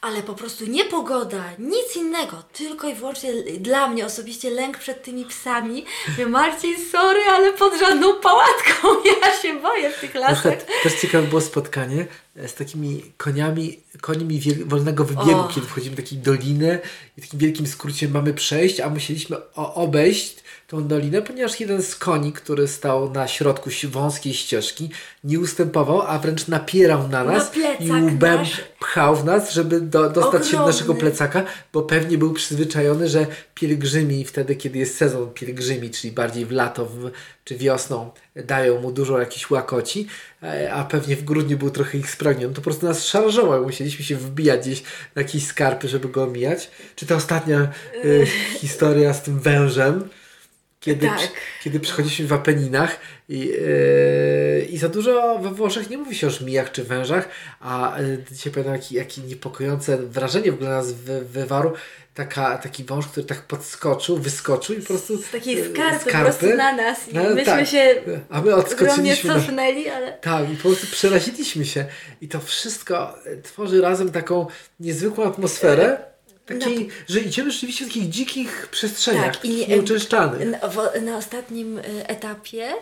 Ale 0.00 0.22
po 0.22 0.34
prostu 0.34 0.66
nie 0.66 0.84
pogoda, 0.84 1.44
nic 1.58 1.96
innego, 1.96 2.42
tylko 2.52 2.88
i 2.88 2.94
wyłącznie 2.94 3.32
dla 3.60 3.88
mnie 3.88 4.06
osobiście 4.06 4.50
lęk 4.50 4.78
przed 4.78 5.02
tymi 5.02 5.24
psami. 5.24 5.84
Mówię, 6.08 6.26
Marcin, 6.26 6.90
sorry, 6.92 7.20
ale 7.30 7.52
pod 7.52 7.78
żadną 7.78 8.20
pałatką 8.20 8.88
ja 9.22 9.42
się 9.42 9.60
boję 9.60 9.90
w 9.90 10.00
tych 10.00 10.14
lasach. 10.14 10.54
też 10.82 11.00
ciekawe 11.00 11.26
było 11.26 11.40
spotkanie 11.40 12.06
z 12.46 12.54
takimi 12.54 13.02
koniami, 13.16 13.80
końmi 14.00 14.40
wolnego 14.66 15.04
wybiegu, 15.04 15.40
O. 15.40 15.48
kiedy 15.54 15.66
wchodzimy 15.66 15.96
w 15.96 15.98
taką 15.98 16.22
dolinę 16.22 16.78
i 17.16 17.20
w 17.20 17.24
takim 17.24 17.40
wielkim 17.40 17.66
skrócie 17.66 18.08
mamy 18.08 18.34
przejść, 18.34 18.80
a 18.80 18.90
musieliśmy 18.90 19.36
obejść 19.54 20.36
tą 20.68 20.88
dolinę, 20.88 21.22
ponieważ 21.22 21.60
jeden 21.60 21.82
z 21.82 21.96
koni, 21.96 22.32
który 22.32 22.68
stał 22.68 23.12
na 23.12 23.28
środku 23.28 23.70
wąskiej 23.84 24.34
ścieżki, 24.34 24.90
nie 25.24 25.40
ustępował, 25.40 26.02
a 26.02 26.18
wręcz 26.18 26.48
napierał 26.48 27.08
na 27.08 27.24
nas 27.24 27.50
plecak 27.50 27.80
i 27.80 27.92
łbem 27.92 28.38
nasz. 28.38 28.60
pchał 28.80 29.16
w 29.16 29.24
nas, 29.24 29.52
żeby 29.52 29.80
do, 29.80 30.10
dostać 30.10 30.46
się 30.46 30.52
do 30.52 30.56
Ogromny. 30.58 30.72
naszego 30.72 30.94
plecaka, 30.94 31.44
bo 31.72 31.82
pewnie 31.82 32.18
był 32.18 32.32
przyzwyczajony, 32.32 33.08
że 33.08 33.26
pielgrzymi 33.54 34.24
wtedy, 34.24 34.56
kiedy 34.56 34.78
jest 34.78 34.96
sezon 34.96 35.30
pielgrzymi, 35.34 35.90
czyli 35.90 36.12
bardziej 36.12 36.46
w 36.46 36.52
lato 36.52 36.86
w, 36.86 37.10
czy 37.48 37.56
wiosną, 37.56 38.10
dają 38.36 38.80
mu 38.80 38.92
dużo 38.92 39.18
jakichś 39.18 39.50
łakoci, 39.50 40.06
e, 40.42 40.72
a 40.72 40.84
pewnie 40.84 41.16
w 41.16 41.24
grudniu 41.24 41.58
był 41.58 41.70
trochę 41.70 41.98
ich 41.98 42.10
spragniony, 42.10 42.54
to 42.54 42.60
po 42.60 42.64
prostu 42.64 42.86
nas 42.86 43.04
szarżował. 43.04 43.62
Musieliśmy 43.62 44.04
się 44.04 44.16
wbijać 44.16 44.60
gdzieś 44.60 44.82
na 45.14 45.22
jakieś 45.22 45.46
skarpy, 45.46 45.88
żeby 45.88 46.08
go 46.08 46.22
omijać. 46.22 46.70
Czy 46.96 47.06
ta 47.06 47.14
ostatnia 47.14 47.58
e, 47.60 48.26
historia 48.60 49.14
z 49.14 49.22
tym 49.22 49.40
wężem, 49.40 50.08
kiedy, 50.80 51.06
Tak. 51.06 51.16
przy- 51.18 51.28
kiedy 51.64 51.80
przychodziliśmy 51.80 52.26
w 52.26 52.32
Apeninach 52.32 52.98
i, 53.28 53.52
e, 53.52 54.60
i 54.64 54.78
za 54.78 54.88
dużo 54.88 55.38
we 55.38 55.50
Włoszech 55.50 55.90
nie 55.90 55.98
mówi 55.98 56.14
się 56.16 56.26
o 56.26 56.30
żmijach 56.30 56.72
czy 56.72 56.84
wężach, 56.84 57.28
a 57.60 57.96
e, 57.98 58.02
dzisiaj 58.32 58.52
pamiętam 58.52 58.74
jakie 58.74 58.96
jaki 58.96 59.20
niepokojące 59.20 59.96
wrażenie 59.98 60.52
w 60.52 60.54
ogóle 60.54 60.70
nas 60.70 60.92
wy, 60.92 61.24
wywarł 61.24 61.72
taka, 62.14 62.58
taki 62.58 62.84
wąż, 62.84 63.06
który 63.06 63.26
tak 63.26 63.42
podskoczył, 63.42 64.16
wyskoczył 64.18 64.76
i 64.76 64.80
po 64.80 64.86
prostu 64.86 65.18
Z 65.18 65.30
takiej 65.30 65.60
e, 65.60 65.70
skarpy, 65.70 66.12
po 66.12 66.18
prostu 66.18 66.46
na 66.56 66.72
nas. 66.72 67.08
I 67.08 67.14
No, 67.14 67.22
myśmy 67.22 67.44
tak. 67.44 67.66
się 67.66 67.94
a 68.30 68.34
my 68.34 68.54
ogromnie 68.54 68.54
odskoczyliśmy. 68.54 69.34
cofnęli, 69.34 69.88
ale 69.88 70.12
tak, 70.12 70.50
i 70.52 70.56
po 70.56 70.62
prostu 70.62 70.86
przeraziliśmy 70.86 71.64
się. 71.64 71.84
I 72.20 72.28
to 72.28 72.40
wszystko 72.40 73.14
tworzy 73.42 73.80
razem 73.80 74.10
taką 74.12 74.46
niezwykłą 74.80 75.24
atmosferę. 75.24 76.08
Takiej, 76.48 76.88
że 77.08 77.20
idziemy 77.20 77.50
rzeczywiście 77.50 77.84
w 77.84 77.88
takich 77.88 78.08
dzikich 78.08 78.68
przestrzeniach, 78.70 79.36
Tak, 79.36 79.44
i 79.44 79.68
nieuczęszczanych. 79.68 80.48
na, 80.50 81.00
na 81.00 81.16
ostatnim 81.16 81.78
y, 81.78 81.82
etapie 82.06 82.72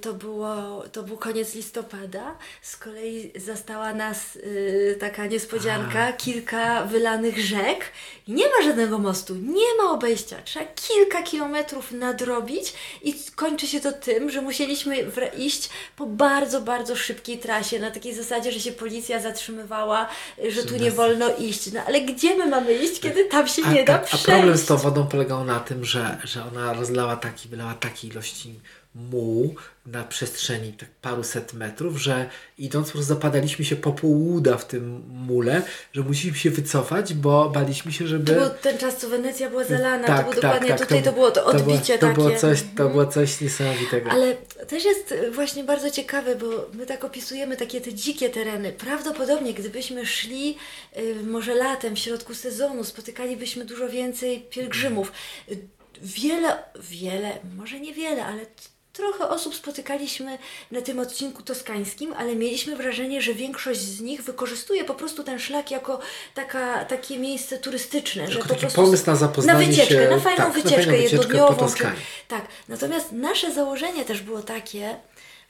to, 0.00 0.12
było, 0.14 0.82
to 0.92 1.02
był 1.02 1.16
koniec 1.16 1.54
listopada. 1.54 2.36
Z 2.62 2.76
kolei 2.76 3.32
zastała 3.36 3.94
nas 3.94 4.36
y, 4.36 4.96
taka 5.00 5.26
niespodzianka, 5.26 6.12
kilka 6.12 6.84
wylanych 6.84 7.40
rzek. 7.40 7.84
Nie 8.28 8.44
ma 8.44 8.64
żadnego 8.64 8.98
mostu, 8.98 9.34
nie 9.34 9.76
ma 9.82 9.90
obejścia. 9.90 10.36
Trzeba 10.44 10.66
kilka 10.66 11.22
kilometrów 11.22 11.92
nadrobić 11.92 12.74
i 13.02 13.14
kończy 13.36 13.66
się 13.66 13.80
to 13.80 13.92
tym, 13.92 14.30
że 14.30 14.42
musieliśmy 14.42 14.96
iść 15.38 15.70
po 15.96 16.06
bardzo, 16.06 16.60
bardzo 16.60 16.96
szybkiej 16.96 17.38
trasie, 17.38 17.78
na 17.78 17.90
takiej 17.90 18.14
zasadzie, 18.14 18.52
że 18.52 18.60
się 18.60 18.72
policja 18.72 19.20
zatrzymywała, 19.20 20.08
y, 20.44 20.50
że 20.50 20.62
tu 20.62 20.76
nie 20.76 20.90
wolno 20.90 21.36
iść. 21.36 21.72
No 21.72 21.80
ale 21.86 22.00
gdzie 22.00 22.36
my 22.36 22.46
mamy 22.46 22.72
iść, 22.74 23.00
kiedy 23.00 23.24
tam 23.24 23.48
się 23.48 23.62
A, 23.64 23.72
nie 23.72 23.84
da 23.84 23.94
a 23.94 23.98
przejść? 23.98 24.24
problem 24.24 24.56
z 24.56 24.66
tą 24.66 24.76
wodą 24.76 25.06
polegał 25.06 25.44
na 25.44 25.60
tym, 25.60 25.84
że, 25.84 26.18
że 26.24 26.44
ona 26.44 26.72
rozlała 26.72 27.16
taki, 27.16 27.48
wylała 27.48 27.74
takiej 27.74 28.10
ilości 28.10 28.60
mułu 28.94 29.54
na 29.86 30.04
przestrzeni 30.04 30.72
tak 30.72 30.88
paruset 31.02 31.52
metrów, 31.52 31.96
że 31.96 32.30
idąc 32.58 32.86
po 32.86 32.92
prostu 32.92 33.08
zapadaliśmy 33.08 33.64
się 33.64 33.76
po 33.76 33.92
pół 33.92 34.10
łuda 34.12 34.56
w 34.56 34.66
tym 34.66 35.02
mule, 35.08 35.62
że 35.92 36.02
musieliśmy 36.02 36.38
się 36.38 36.50
wycofać, 36.50 37.14
bo 37.14 37.50
baliśmy 37.50 37.92
się, 37.92 38.06
żeby... 38.06 38.34
To 38.34 38.40
był 38.40 38.50
ten 38.62 38.78
czas, 38.78 38.96
co 38.96 39.08
Wenecja 39.08 39.50
była 39.50 39.64
zalana, 39.64 40.06
Tak, 40.06 40.16
to 40.16 40.22
było 40.22 40.34
tak, 40.34 40.42
dokładnie 40.42 40.68
tak, 40.68 40.80
tutaj, 40.80 41.02
to, 41.02 41.12
było 41.12 41.30
to 41.30 41.40
było- 41.52 41.54
odbicie 41.54 41.98
to 41.98 42.06
takie. 42.06 42.14
Było 42.14 42.36
coś, 42.36 42.62
to 42.76 42.88
było 42.88 43.06
coś 43.06 43.40
niesamowitego. 43.40 44.10
Ale 44.10 44.36
też 44.68 44.84
jest 44.84 45.12
y, 45.12 45.30
właśnie 45.30 45.64
bardzo 45.64 45.90
ciekawe, 45.90 46.36
bo 46.36 46.46
my 46.74 46.86
tak 46.86 47.04
opisujemy 47.04 47.56
takie 47.56 47.80
te 47.80 47.94
dzikie 47.94 48.30
tereny. 48.30 48.72
Prawdopodobnie, 48.72 49.54
gdybyśmy 49.54 50.06
szli 50.06 50.56
y, 50.98 51.14
może 51.24 51.54
latem, 51.54 51.96
w 51.96 51.98
środku 51.98 52.34
sezonu, 52.34 52.84
spotykalibyśmy 52.84 53.64
dużo 53.64 53.88
więcej 53.88 54.40
pielgrzymów. 54.40 55.12
Y, 55.52 55.58
Wiele, 56.02 56.62
wiele, 56.90 57.38
może 57.56 57.80
niewiele, 57.80 58.26
ale 58.26 58.46
trochę 58.92 59.28
osób 59.28 59.54
spotykaliśmy 59.54 60.38
na 60.70 60.80
tym 60.80 60.98
odcinku 60.98 61.42
toskańskim, 61.42 62.14
ale 62.18 62.36
mieliśmy 62.36 62.76
wrażenie, 62.76 63.22
że 63.22 63.34
większość 63.34 63.80
z 63.80 64.00
nich 64.00 64.22
wykorzystuje 64.22 64.84
po 64.84 64.94
prostu 64.94 65.24
ten 65.24 65.38
szlak 65.38 65.70
jako 65.70 66.00
taka, 66.34 66.84
takie 66.84 67.18
miejsce 67.18 67.58
turystyczne. 67.58 68.26
że 68.26 68.32
Jako 68.32 68.42
po 68.42 68.48
taki 68.48 68.60
prostu 68.60 68.82
pomysł 68.82 69.06
na 69.06 69.16
zapoznanie 69.16 69.60
na 69.60 69.66
wycieczkę, 69.66 69.94
się- 69.94 70.10
na 70.10 70.20
fajną 70.20 70.36
tak, 70.36 70.48
na 70.48 70.54
wycieczkę 70.54 70.84
fajną 70.84 70.92
wycieczkę 71.02 71.16
po 71.16 71.16
jednodniową. 71.16 71.74
Czy, 71.74 71.84
tak, 72.28 72.46
natomiast 72.68 73.12
nasze 73.12 73.52
założenie 73.52 74.04
też 74.04 74.20
było 74.20 74.42
takie, 74.42 74.96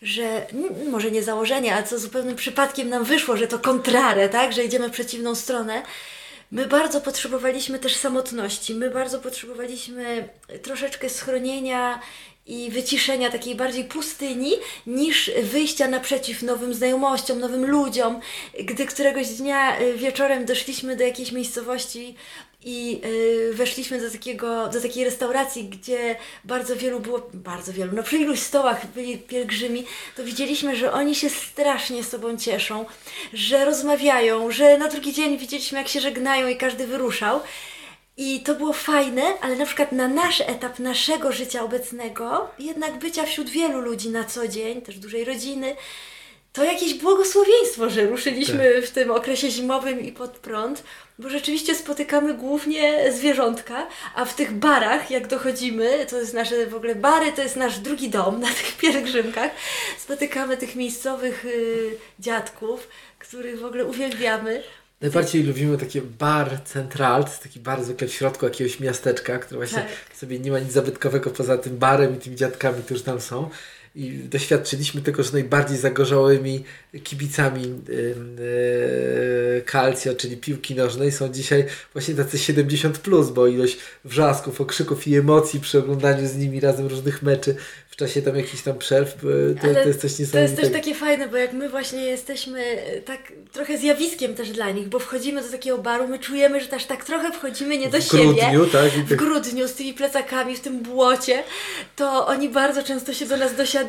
że 0.03 0.46
może 0.90 1.11
nie 1.11 1.22
założenie, 1.22 1.74
a 1.74 1.83
co 1.83 1.98
zupełnym 1.98 2.37
przypadkiem 2.37 2.88
nam 2.88 3.05
wyszło, 3.05 3.37
że 3.37 3.46
to 3.46 3.59
kontrare, 3.59 4.29
tak, 4.29 4.53
że 4.53 4.64
idziemy 4.64 4.88
w 4.88 4.92
przeciwną 4.92 5.35
stronę, 5.35 5.83
My 6.53 6.66
bardzo 6.66 7.00
potrzebowaliśmy 7.00 7.79
też 7.79 7.96
samotności, 7.96 8.74
my 8.74 8.90
bardzo 8.90 9.20
potrzebowaliśmy 9.20 10.29
troszeczkę 10.62 11.09
schronienia 11.09 12.00
i 12.50 12.70
wyciszenia 12.70 13.30
takiej 13.30 13.54
bardziej 13.54 13.84
pustyni, 13.84 14.52
niż 14.86 15.30
wyjścia 15.42 15.88
naprzeciw 15.88 16.42
nowym 16.42 16.74
znajomościom, 16.74 17.40
nowym 17.40 17.66
ludziom. 17.66 18.20
Gdy 18.60 18.86
któregoś 18.86 19.28
dnia 19.28 19.80
y, 19.80 19.94
wieczorem 19.94 20.44
doszliśmy 20.44 20.96
do 20.96 21.04
jakiejś 21.04 21.32
miejscowości 21.32 22.14
i 22.64 23.00
y, 23.04 23.54
weszliśmy 23.54 24.00
do, 24.00 24.10
takiego, 24.10 24.68
do 24.68 24.80
takiej 24.80 25.04
restauracji, 25.04 25.64
gdzie 25.64 26.16
bardzo 26.44 26.76
wielu 26.76 27.00
było, 27.00 27.30
bardzo 27.34 27.72
wielu, 27.72 27.92
no 27.96 28.02
przy 28.02 28.16
iluś 28.16 28.38
stołach 28.38 28.86
byli 28.86 29.18
pielgrzymi, 29.18 29.84
to 30.16 30.24
widzieliśmy, 30.24 30.76
że 30.76 30.92
oni 30.92 31.14
się 31.14 31.30
strasznie 31.30 32.04
sobą 32.04 32.36
cieszą, 32.36 32.86
że 33.32 33.64
rozmawiają, 33.64 34.50
że 34.50 34.78
na 34.78 34.88
drugi 34.88 35.12
dzień 35.12 35.38
widzieliśmy, 35.38 35.78
jak 35.78 35.88
się 35.88 36.00
żegnają 36.00 36.48
i 36.48 36.56
każdy 36.56 36.86
wyruszał. 36.86 37.40
I 38.22 38.40
to 38.40 38.54
było 38.54 38.72
fajne, 38.72 39.22
ale 39.40 39.56
na 39.56 39.66
przykład 39.66 39.92
na 39.92 40.09
nasz 40.09 40.40
etap 40.40 40.78
naszego 40.78 41.33
życia 41.33 41.62
obecnego, 41.62 42.50
jednak 42.59 42.98
bycia 42.98 43.26
wśród 43.26 43.50
wielu 43.50 43.80
ludzi 43.80 44.11
na 44.11 44.24
co 44.24 44.48
dzień, 44.48 44.83
też 44.83 44.98
dużej 44.98 45.24
rodziny, 45.24 45.76
to 46.52 46.64
jakieś 46.64 46.94
błogosławieństwo, 46.94 47.90
że 47.90 48.06
ruszyliśmy 48.06 48.83
w 48.83 48.90
tym 48.90 49.11
okresie 49.11 49.50
zimowym 49.50 50.00
i 50.00 50.12
pod 50.12 50.30
prąd, 50.30 50.83
bo 51.18 51.28
rzeczywiście 51.28 51.74
spotykamy 51.74 52.35
głównie 52.35 53.12
zwierzątka, 53.12 53.87
a 54.14 54.24
w 54.24 54.35
tych 54.35 54.52
barach, 54.52 55.11
jak 55.11 55.26
dochodzimy, 55.26 56.06
to 56.11 56.18
jest 56.18 56.35
nasze 56.35 56.66
w 56.66 56.74
ogóle 56.74 56.94
bary, 56.94 57.33
to 57.33 57.42
jest 57.42 57.56
nasz 57.56 57.78
drugi 57.78 58.09
dom 58.09 58.40
na 58.40 58.48
tych 58.48 58.76
pielgrzymkach, 58.76 59.50
spotykamy 59.98 60.56
tych 60.56 60.76
miejscowych 60.76 61.44
y, 61.44 61.96
dziadków, 62.18 62.88
których 63.18 63.61
w 63.61 63.64
ogóle 63.64 63.85
uwielbiamy. 63.85 64.62
Najbardziej 65.00 65.42
lubimy 65.42 65.78
takie 65.78 66.02
bar 66.02 66.64
central, 66.64 67.24
to 67.24 67.30
jest 67.30 67.42
taki 67.42 67.60
bar 67.60 67.84
zwykle 67.84 68.08
w 68.08 68.12
środku 68.12 68.46
jakiegoś 68.46 68.80
miasteczka, 68.80 69.38
które 69.38 69.58
właśnie 69.58 69.78
Tak. 69.78 70.16
sobie 70.16 70.38
nie 70.38 70.50
ma 70.50 70.58
nic 70.58 70.72
zabytkowego 70.72 71.30
poza 71.30 71.58
tym 71.58 71.78
barem 71.78 72.16
i 72.16 72.18
tymi 72.18 72.36
dziadkami, 72.36 72.82
którzy 72.82 73.04
tam 73.04 73.20
są. 73.20 73.50
I 73.94 74.11
doświadczyliśmy 74.11 75.00
tego, 75.00 75.22
że 75.22 75.33
najbardziej 75.33 75.79
zagorzałymi 75.79 76.64
kibicami 77.05 77.62
yy, 77.62 79.62
Calcio, 79.72 80.14
czyli 80.14 80.37
piłki 80.37 80.74
nożnej, 80.74 81.12
są 81.12 81.29
dzisiaj 81.29 81.64
właśnie 81.92 82.14
tacy 82.14 82.37
70+, 82.37 82.92
plus, 82.92 83.31
bo 83.31 83.46
ilość 83.46 83.79
wrzasków, 84.05 84.61
okrzyków 84.61 85.09
i 85.09 85.16
emocji 85.16 85.61
przy 85.61 85.79
oglądaniu 85.79 86.29
z 86.29 86.37
nimi 86.37 86.61
razem 86.61 86.87
różnych 86.87 87.22
meczy 87.22 87.55
w 87.90 87.96
czasie 87.96 88.22
tam 88.22 88.37
jakichś 88.37 88.62
tam 88.62 88.79
przerw, 88.79 89.22
yy, 89.22 89.57
to, 89.62 89.83
to 89.83 89.88
jest 89.88 90.00
coś 90.00 90.00
To 90.00 90.07
jest 90.07 90.20
niesamowitego. 90.20 90.62
też 90.62 90.72
takie 90.72 90.94
fajne, 90.94 91.29
bo 91.29 91.37
jak 91.37 91.53
my 91.53 91.68
właśnie 91.68 92.05
jesteśmy 92.05 92.64
e, 92.64 93.00
tak 93.00 93.18
trochę 93.53 93.79
zjawiskiem 93.79 94.35
też 94.35 94.50
dla 94.50 94.70
nich, 94.70 94.88
bo 94.88 94.98
wchodzimy 94.98 95.42
do 95.42 95.48
takiego 95.48 95.79
baru, 95.79 96.09
my 96.09 96.18
czujemy, 96.18 96.61
że 96.61 96.66
też 96.66 96.85
tak 96.85 97.05
trochę 97.05 97.33
wchodzimy 97.33 97.79
nie 97.79 97.88
do 97.88 97.98
w 97.98 98.03
siebie. 98.03 98.24
grudniu, 98.24 98.66
tak? 98.66 98.90
W 98.90 99.09
tak 99.09 99.18
grudniu 99.18 99.68
z 99.68 99.74
tymi 99.74 99.94
plecakami, 99.94 100.57
w 100.57 100.61
tym 100.61 100.83
błocie, 100.83 101.42
to 101.96 102.26
oni 102.26 102.48
bardzo 102.48 102.83
często 102.83 103.14
się 103.14 103.26
do 103.26 103.37
nas 103.37 103.57
dosiadają. 103.57 103.79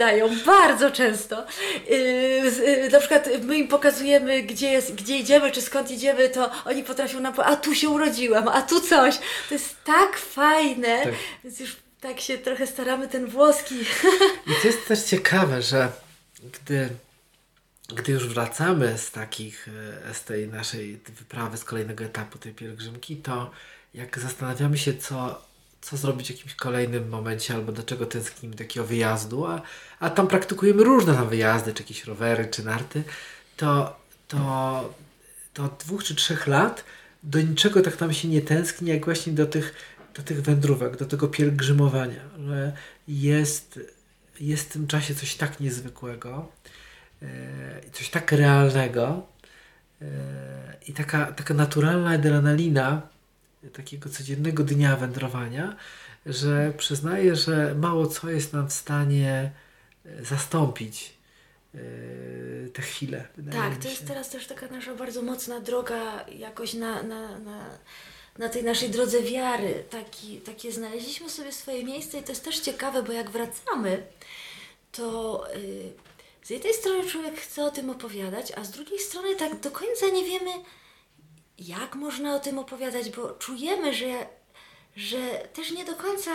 Bardzo 0.45 0.91
często. 0.91 1.45
Yy, 1.89 2.51
z- 2.51 2.58
yy, 2.58 2.89
na 2.89 2.99
przykład 2.99 3.30
my 3.43 3.58
im 3.58 3.67
pokazujemy, 3.67 4.43
gdzie, 4.43 4.71
jest, 4.71 4.95
gdzie 4.95 5.17
idziemy, 5.17 5.51
czy 5.51 5.62
skąd 5.62 5.91
idziemy, 5.91 6.30
to 6.30 6.51
oni 6.65 6.84
potrafią 6.84 7.19
nam 7.19 7.34
powiedzieć, 7.34 7.58
a 7.58 7.62
tu 7.62 7.75
się 7.75 7.89
urodziłam, 7.89 8.47
a 8.47 8.62
tu 8.62 8.82
coś. 8.82 9.17
To 9.49 9.54
jest 9.54 9.75
tak 9.84 10.17
fajne, 10.17 11.01
Tak. 11.04 11.13
więc 11.43 11.60
już 11.60 11.75
tak 12.01 12.19
się 12.21 12.38
trochę 12.38 12.67
staramy 12.67 13.08
ten 13.08 13.25
włoski. 13.27 13.75
I 14.47 14.62
to 14.62 14.67
jest 14.67 14.88
też 14.88 15.04
ciekawe, 15.04 15.62
że 15.62 15.91
gdy, 16.43 16.89
gdy 17.95 18.12
już 18.12 18.27
wracamy 18.27 18.97
z 18.97 19.12
takich, 19.12 19.67
e, 20.10 20.13
z 20.13 20.23
tej 20.23 20.47
naszej 20.47 20.99
wyprawy, 21.19 21.58
z 21.58 21.63
kolejnego 21.63 22.04
etapu 22.04 22.38
tej 22.38 22.54
pielgrzymki, 22.54 23.15
to 23.15 23.51
jak 23.93 24.19
zastanawiamy 24.19 24.77
się, 24.77 24.93
co, 24.97 25.41
co 25.82 25.98
zrobić 25.98 26.28
w 26.28 26.30
jakimś 26.30 26.56
kolejnym 26.56 27.10
momencie, 27.10 27.54
albo 27.54 27.72
do 27.72 27.84
czego 27.84 28.06
tęsknimy 28.06 28.56
do 28.56 28.63
takiego 28.63 28.86
wyjazdu, 28.86 29.46
a, 29.46 29.62
a 30.00 30.10
tam 30.10 30.28
praktykujemy 30.28 30.84
różne 30.84 31.13
tam 31.13 31.30
wyjazdy, 31.30 31.74
czy 31.74 31.84
jakieś 31.84 32.06
rowery, 32.06 32.48
czy 32.52 32.65
narty, 32.65 33.04
to, 33.58 34.00
to, 34.28 34.94
to 35.54 35.63
od 35.63 35.78
dwóch 35.78 36.04
czy 36.04 36.15
trzech 36.15 36.48
lat 36.48 36.84
do 37.24 37.41
niczego 37.41 37.82
tak 37.82 38.00
nam 38.00 38.13
się 38.13 38.28
nie 38.28 38.41
tęskni, 38.41 38.89
jak 38.89 39.06
właśnie 39.06 39.34
do 39.34 39.46
tych, 39.46 39.74
do 40.13 40.24
tych 40.24 40.41
wędrówek, 40.41 40.98
do 40.98 41.06
tego 41.06 41.28
pielgrzymowania, 41.28 42.22
że 42.48 42.74
jest, 43.08 43.80
jest 44.39 44.70
w 44.70 44.74
tym 44.74 44.88
czasie 44.88 45.15
coś 45.15 45.36
tak 45.36 45.60
niezwykłego, 45.60 46.52
e, 47.22 47.28
coś 47.94 48.10
tak 48.10 48.32
realnego 48.32 49.28
e, 50.02 50.06
i 50.88 50.94
taka, 50.94 51.26
taka 51.26 51.54
naturalna 51.54 52.10
adrenalina 52.10 53.02
takiego 53.69 54.10
codziennego 54.10 54.63
dnia 54.63 54.95
wędrowania, 54.95 55.76
że 56.26 56.74
przyznaję, 56.78 57.36
że 57.36 57.76
mało 57.76 58.08
co 58.08 58.30
jest 58.30 58.54
nam 58.54 58.69
w 58.69 58.74
stanie 58.74 59.52
e, 60.06 60.26
zastąpić 60.26 61.13
e, 61.76 61.80
te 62.74 62.82
chwile. 62.82 63.28
Tak, 63.52 63.78
to 63.78 63.88
jest 63.88 64.08
teraz 64.08 64.30
też 64.30 64.47
taka 64.47 64.67
nasza 64.67 64.95
bardzo 64.95 65.21
mocna 65.21 65.60
droga 65.60 66.26
jakoś 66.26 66.74
na, 66.74 67.04
na, 67.04 67.39
na, 67.39 67.65
na 68.38 68.50
tej 68.50 68.63
naszej 68.63 68.89
drodze 68.89 69.21
wiary. 69.21 69.84
Taki, 69.89 70.38
takie 70.38 70.71
znaleźliśmy 70.71 71.30
sobie 71.30 71.52
swoje 71.52 71.84
miejsce 71.84 72.19
i 72.19 72.24
to 72.24 72.32
jest 72.32 72.45
też 72.45 72.60
ciekawe, 72.60 73.04
bo 73.04 73.13
jak 73.13 73.30
wracamy, 73.30 74.04
to 74.91 75.45
y, 75.56 75.93
z 76.43 76.50
jednej 76.50 76.74
strony 76.74 77.10
człowiek 77.10 77.36
chce 77.36 77.63
o 77.63 77.71
tym 77.71 77.89
opowiadać, 77.89 78.52
a 78.56 78.63
z 78.63 78.71
drugiej 78.71 79.00
strony 79.00 79.36
tak 79.36 79.60
do 79.60 79.71
końca 79.71 80.06
nie 80.13 80.26
wiemy, 80.26 80.52
jak 81.62 81.95
można 81.95 82.36
o 82.36 82.39
tym 82.39 82.60
opowiadać, 82.60 83.10
bo 83.10 83.30
czujemy, 83.30 83.93
że, 83.93 84.26
że 84.95 85.47
też 85.54 85.71
nie 85.71 85.86
do 85.86 85.95
końca 85.95 86.32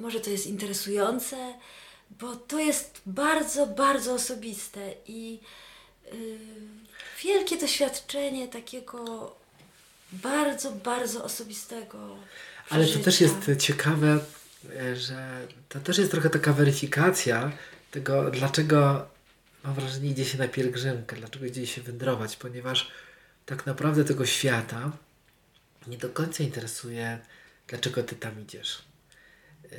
może 0.00 0.20
to 0.20 0.30
jest 0.30 0.46
interesujące, 0.46 1.36
bo 2.10 2.36
to 2.36 2.58
jest 2.58 3.00
bardzo, 3.06 3.66
bardzo 3.66 4.14
osobiste 4.14 4.94
i 5.06 5.40
y, 6.12 6.38
wielkie 7.24 7.56
doświadczenie 7.56 8.48
takiego 8.48 9.34
bardzo, 10.12 10.72
bardzo 10.72 11.24
osobistego. 11.24 12.16
Ale 12.70 12.86
to 12.86 12.98
też 12.98 13.20
jest 13.20 13.34
ciekawe, 13.58 14.18
e, 14.76 14.96
że 14.96 15.46
to 15.68 15.80
też 15.80 15.98
jest 15.98 16.10
trochę 16.10 16.30
taka 16.30 16.52
weryfikacja 16.52 17.52
tego, 17.90 18.30
dlaczego 18.30 19.06
mam 19.64 19.74
wrażenie 19.74 20.10
idzie 20.10 20.24
się 20.24 20.38
na 20.38 20.48
pielgrzymkę, 20.48 21.16
dlaczego 21.16 21.46
idzie 21.46 21.66
się 21.66 21.82
wędrować, 21.82 22.36
ponieważ 22.36 22.90
tak 23.48 23.66
naprawdę 23.66 24.04
tego 24.04 24.26
świata 24.26 24.92
nie 25.86 25.98
do 25.98 26.08
końca 26.08 26.44
interesuje, 26.44 27.18
dlaczego 27.66 28.02
ty 28.02 28.16
tam 28.16 28.40
idziesz. 28.42 28.82
E, 29.72 29.78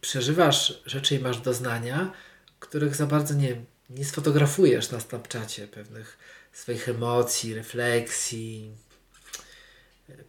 przeżywasz 0.00 0.82
rzeczy 0.86 1.14
i 1.14 1.18
masz 1.18 1.40
doznania, 1.40 2.12
których 2.60 2.96
za 2.96 3.06
bardzo 3.06 3.34
nie, 3.34 3.56
nie 3.90 4.04
sfotografujesz 4.04 4.90
na 4.90 5.00
Snapchacie, 5.00 5.68
pewnych 5.68 6.18
swoich 6.52 6.88
emocji, 6.88 7.54
refleksji, 7.54 8.76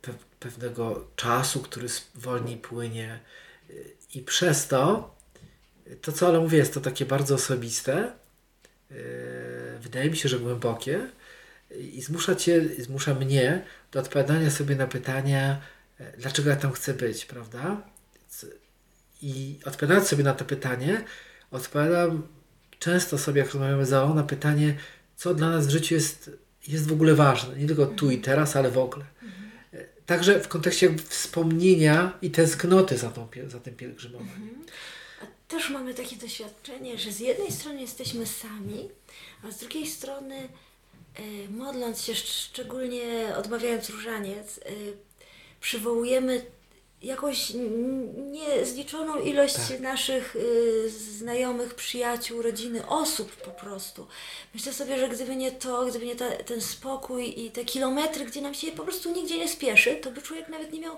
pe- 0.02 0.14
pewnego 0.40 1.08
czasu, 1.16 1.60
który 1.60 1.88
wolniej 2.16 2.58
płynie. 2.58 3.20
Y, 3.70 3.96
I 4.14 4.22
przez 4.22 4.68
to, 4.68 5.16
to 6.02 6.12
co 6.12 6.28
ale 6.28 6.40
mówię, 6.40 6.58
jest 6.58 6.74
to 6.74 6.82
takie 6.82 7.06
bardzo 7.06 7.36
osobiste, 7.36 8.14
yy, 8.92 8.98
wydaje 9.82 10.10
mi 10.10 10.18
się, 10.18 10.30
że 10.30 10.40
głębokie 10.40 11.10
i 11.80 12.02
zmusza 12.02 12.36
cię, 12.36 12.62
zmusza 12.80 13.14
mnie 13.14 13.66
do 13.92 14.00
odpowiadania 14.00 14.52
sobie 14.52 14.76
na 14.76 14.88
pytanie, 14.88 15.58
y, 16.00 16.04
dlaczego 16.18 16.50
ja 16.50 16.56
tam 16.56 16.72
chcę 16.72 16.94
być, 16.94 17.26
prawda? 17.26 17.82
I 19.22 19.60
odpowiadając 19.66 20.08
sobie 20.08 20.24
na 20.24 20.34
to 20.34 20.46
pytanie, 20.46 21.04
odpowiadam 21.52 22.28
często 22.80 23.18
sobie, 23.18 23.42
jak 23.42 23.54
rozmawiamy 23.54 23.86
z 23.86 24.16
na 24.16 24.24
pytanie, 24.24 24.78
co 25.16 25.34
dla 25.34 25.50
nas 25.50 25.68
w 25.68 25.70
życiu 25.70 25.96
jest, 25.96 26.32
jest 26.68 26.88
w 26.88 26.94
ogóle 26.94 27.16
ważne. 27.16 27.56
Nie 27.56 27.68
tylko 27.68 27.86
tu 27.86 28.12
i 28.12 28.18
teraz, 28.18 28.56
ale 28.56 28.72
w 28.72 28.78
ogóle. 28.78 29.06
Także 30.06 30.40
w 30.40 30.48
kontekście 30.48 30.96
wspomnienia 31.10 32.18
i 32.22 32.32
tęsknoty 32.32 32.98
za, 32.98 33.10
tą, 33.10 33.28
za 33.48 33.60
tym 33.60 33.76
pielgrzymowaniem. 33.76 34.66
A 35.22 35.26
też 35.48 35.70
mamy 35.70 35.94
takie 35.94 36.16
doświadczenie, 36.16 36.98
że 36.98 37.12
z 37.12 37.20
jednej 37.20 37.52
strony 37.52 37.82
jesteśmy 37.82 38.26
sami, 38.26 38.90
a 39.44 39.52
z 39.52 39.58
drugiej 39.58 39.88
strony 39.88 40.36
e, 40.36 40.48
modląc 41.50 42.02
się, 42.02 42.14
szcz- 42.14 42.44
szczególnie 42.50 43.36
odmawiając 43.38 43.90
różaniec, 43.90 44.58
e, 44.58 44.72
przywołujemy 45.62 46.46
jakąś 47.02 47.52
niezliczoną 48.32 49.20
ilość 49.20 49.56
Tak. 49.56 49.80
naszych 49.80 50.36
y, 50.36 50.90
znajomych, 50.90 51.76
przyjaciół, 51.76 52.42
rodziny, 52.42 52.88
osób 52.88 53.32
po 53.36 53.52
prostu. 53.52 54.08
Myślę 54.54 54.74
sobie, 54.74 55.00
że 55.00 55.10
gdyby 55.10 55.36
nie 55.36 55.52
to, 55.52 55.86
gdyby 55.86 56.06
nie 56.06 56.16
ta, 56.16 56.30
ten 56.32 56.62
spokój 56.62 57.40
i 57.46 57.52
te 57.52 57.66
kilometry, 57.66 58.26
gdzie 58.26 58.42
nam 58.42 58.54
się 58.54 58.72
po 58.72 58.84
prostu 58.84 59.14
nigdzie 59.14 59.38
nie 59.38 59.50
spieszy, 59.50 59.96
to 59.96 60.12
by 60.12 60.22
człowiek 60.22 60.50
nawet 60.50 60.74
nie 60.74 60.80
miał 60.80 60.98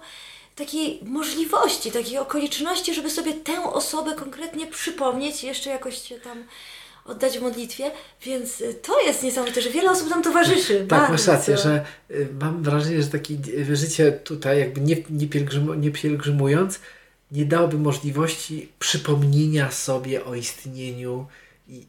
takiej 0.56 1.00
możliwości, 1.04 1.92
takiej 1.92 2.18
okoliczności, 2.18 2.94
żeby 2.94 3.10
sobie 3.10 3.34
tę 3.34 3.64
osobę 3.74 4.16
konkretnie 4.16 4.68
przypomnieć, 4.68 5.44
jeszcze 5.44 5.70
jakoś 5.70 6.02
się 6.08 6.20
tam 6.20 6.44
oddać 7.06 7.40
w 7.40 7.42
modlitwie, 7.42 7.92
więc 8.22 8.62
y, 8.62 8.74
to 8.74 9.02
jest 9.02 9.24
niesamowite, 9.24 9.62
że 9.62 9.70
wiele 9.70 9.92
osób 9.92 10.10
nam 10.10 10.24
towarzyszy. 10.24 10.86
Tak, 10.90 11.10
masz 11.10 11.28
rację, 11.28 11.58
że 11.58 11.86
y, 12.12 12.28
mam 12.42 12.64
wrażenie, 12.64 13.02
że 13.02 13.08
takie 13.08 13.34
y, 13.70 13.76
życie 13.76 14.12
tutaj, 14.12 14.60
jakby 14.60 14.82
nie, 14.82 14.96
nie, 15.10 15.28
pielgrzym, 15.28 15.82
nie 15.82 15.92
pielgrzymując, 15.92 16.80
nie 17.32 17.46
dałoby 17.46 17.78
możliwości 17.78 18.70
przypomnienia 18.80 19.72
sobie 19.72 20.26
o 20.26 20.36
istnieniu 20.36 21.28
i 21.68 21.86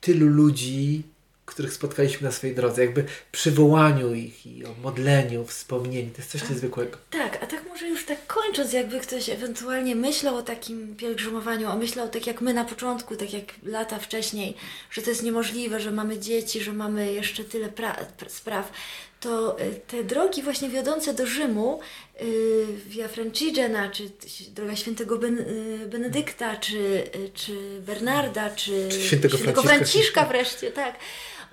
tylu 0.00 0.26
ludzi, 0.26 1.02
których 1.46 1.72
spotkaliśmy 1.72 2.26
na 2.26 2.32
swojej 2.32 2.56
drodze, 2.56 2.84
jakby 2.84 3.04
przywołaniu 3.32 4.14
ich 4.14 4.46
i 4.46 4.64
o 4.64 4.74
modleniu, 4.82 5.44
wspomnieniu. 5.44 6.10
To 6.10 6.18
jest 6.18 6.30
coś 6.30 6.50
niezwykłego. 6.50 6.98
Tak, 7.10 7.42
a 7.42 7.46
tak 7.46 7.68
może 7.68 7.88
już 7.88 8.06
tak 8.06 8.25
kończąc, 8.56 8.72
jakby 8.72 9.00
ktoś 9.00 9.28
ewentualnie 9.28 9.96
myślał 9.96 10.36
o 10.36 10.42
takim 10.42 10.96
pielgrzymowaniu, 10.96 11.68
a 11.68 11.76
myślał 11.76 12.08
tak 12.08 12.26
jak 12.26 12.40
my 12.40 12.54
na 12.54 12.64
początku, 12.64 13.16
tak 13.16 13.32
jak 13.32 13.44
lata 13.62 13.98
wcześniej, 13.98 14.54
że 14.90 15.02
to 15.02 15.10
jest 15.10 15.22
niemożliwe, 15.22 15.80
że 15.80 15.90
mamy 15.90 16.18
dzieci, 16.18 16.60
że 16.60 16.72
mamy 16.72 17.12
jeszcze 17.12 17.44
tyle 17.44 17.68
pra- 17.68 18.04
pr- 18.18 18.28
spraw, 18.28 18.72
to 19.20 19.60
y, 19.60 19.80
te 19.86 20.04
drogi 20.04 20.42
właśnie 20.42 20.68
wiodące 20.68 21.14
do 21.14 21.26
Rzymu, 21.26 21.80
y, 22.22 22.66
Via 22.86 23.08
Francigena, 23.08 23.90
czy 23.90 24.10
droga 24.54 24.76
świętego 24.76 25.18
ben, 25.18 25.38
y, 25.38 25.86
Benedykta, 25.88 26.56
czy, 26.56 26.76
y, 26.76 27.30
czy 27.34 27.80
Bernarda, 27.80 28.50
czy, 28.50 28.88
Czy 28.90 29.02
świętego 29.02 29.38
Franciszka. 29.38 29.68
Franciszka 29.68 30.24
wreszcie, 30.26 30.70
tak. 30.70 30.94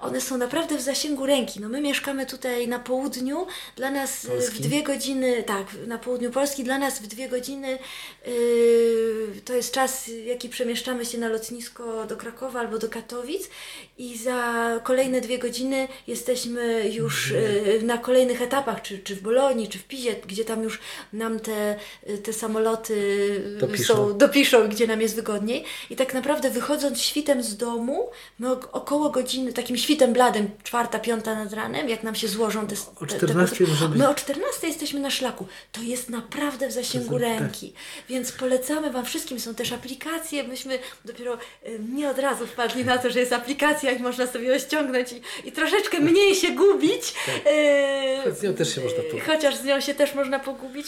One 0.03 0.21
są 0.21 0.37
naprawdę 0.37 0.77
w 0.77 0.81
zasięgu 0.81 1.25
ręki. 1.25 1.59
No 1.59 1.69
my 1.69 1.81
mieszkamy 1.81 2.25
tutaj 2.25 2.67
na 2.67 2.79
południu, 2.79 3.47
dla 3.75 3.91
nas 3.91 4.25
y, 4.25 4.27
w 4.27 4.31
Polski? 4.31 4.63
dwie 4.63 4.83
godziny, 4.83 5.43
tak, 5.43 5.67
na 5.87 5.97
południu 5.97 6.31
Polski, 6.31 6.63
dla 6.63 6.77
nas 6.79 6.99
w 6.99 7.07
dwie 7.07 7.29
godziny 7.29 7.79
yy, 8.27 9.41
to 9.45 9.53
jest 9.53 9.73
czas, 9.73 10.11
jaki 10.25 10.49
przemieszczamy 10.49 11.05
się 11.05 11.17
na 11.17 11.29
lotnisko 11.29 12.05
do 12.07 12.17
Krakowa 12.17 12.59
albo 12.59 12.77
do 12.79 12.89
Katowic 12.89 13.49
i 13.97 14.17
za 14.17 14.79
kolejne 14.83 15.21
dwie 15.21 15.37
godziny 15.39 15.87
jesteśmy 16.07 16.89
już 16.89 17.31
yy, 17.31 17.79
na 17.83 17.97
kolejnych 17.97 18.41
etapach, 18.41 18.81
czy, 18.81 18.99
czy 18.99 19.15
w 19.15 19.21
Bolonii, 19.21 19.67
czy 19.67 19.79
w 19.79 19.83
Pizie, 19.83 20.15
gdzie 20.27 20.45
tam 20.45 20.63
już 20.63 20.79
nam 21.13 21.39
te, 21.39 21.75
te 22.23 22.33
samoloty 22.33 22.93
y, 22.93 23.57
Dopiszą. 23.59 23.93
są, 23.95 24.17
dopiszą, 24.17 24.67
gdzie 24.69 24.87
nam 24.87 25.01
jest 25.01 25.15
wygodniej. 25.15 25.63
I 25.89 25.95
tak 25.95 26.13
naprawdę 26.13 26.49
wychodząc 26.49 27.01
świtem 27.01 27.43
z 27.43 27.57
domu, 27.57 28.09
my 28.39 28.47
ok- 28.51 28.69
około 28.71 29.09
godziny, 29.09 29.53
takim 29.53 29.77
świtem 29.77 29.92
bladym, 30.13 30.49
czwarta, 30.63 30.99
piąta 30.99 31.35
nad 31.35 31.53
ranem, 31.53 31.89
jak 31.89 32.03
nam 32.03 32.15
się 32.15 32.27
złożą 32.27 32.67
te... 32.67 32.75
O 32.95 32.99
te- 32.99 33.05
te 33.07 33.15
14 33.17 33.63
możemy- 33.67 33.95
My 33.95 34.09
o 34.09 34.15
14 34.15 34.67
jesteśmy 34.67 34.99
na 34.99 35.09
szlaku. 35.11 35.47
To 35.71 35.81
jest 35.81 36.09
naprawdę 36.09 36.67
w 36.67 36.71
zasięgu 36.71 37.19
jest- 37.19 37.31
tak. 37.31 37.39
ręki. 37.41 37.73
Więc 38.09 38.31
polecamy 38.31 38.91
Wam 38.91 39.05
wszystkim. 39.05 39.39
Są 39.39 39.55
też 39.55 39.71
aplikacje. 39.71 40.43
Myśmy 40.43 40.79
dopiero 41.05 41.33
y, 41.67 41.79
nie 41.93 42.09
od 42.09 42.19
razu 42.19 42.47
wpadli 42.47 42.85
na 42.85 42.97
to, 42.97 43.09
że 43.09 43.19
jest 43.19 43.33
aplikacja 43.33 43.91
i 43.91 43.99
można 44.01 44.27
sobie 44.27 44.47
ją 44.47 44.59
ściągnąć 44.59 45.11
i, 45.11 45.47
i 45.47 45.51
troszeczkę 45.51 45.99
mniej 45.99 46.35
się 46.35 46.51
gubić. 46.51 47.13
Y, 47.47 48.23
Choć 48.23 48.37
z 48.39 48.43
nią 48.43 48.53
też 48.53 48.75
się 48.75 48.81
można 48.81 48.97
pogubić. 49.03 49.23
Chociaż 49.25 49.55
z 49.55 49.63
nią 49.63 49.81
się 49.81 49.93
też 49.93 50.13
można 50.15 50.39
pogubić. 50.39 50.87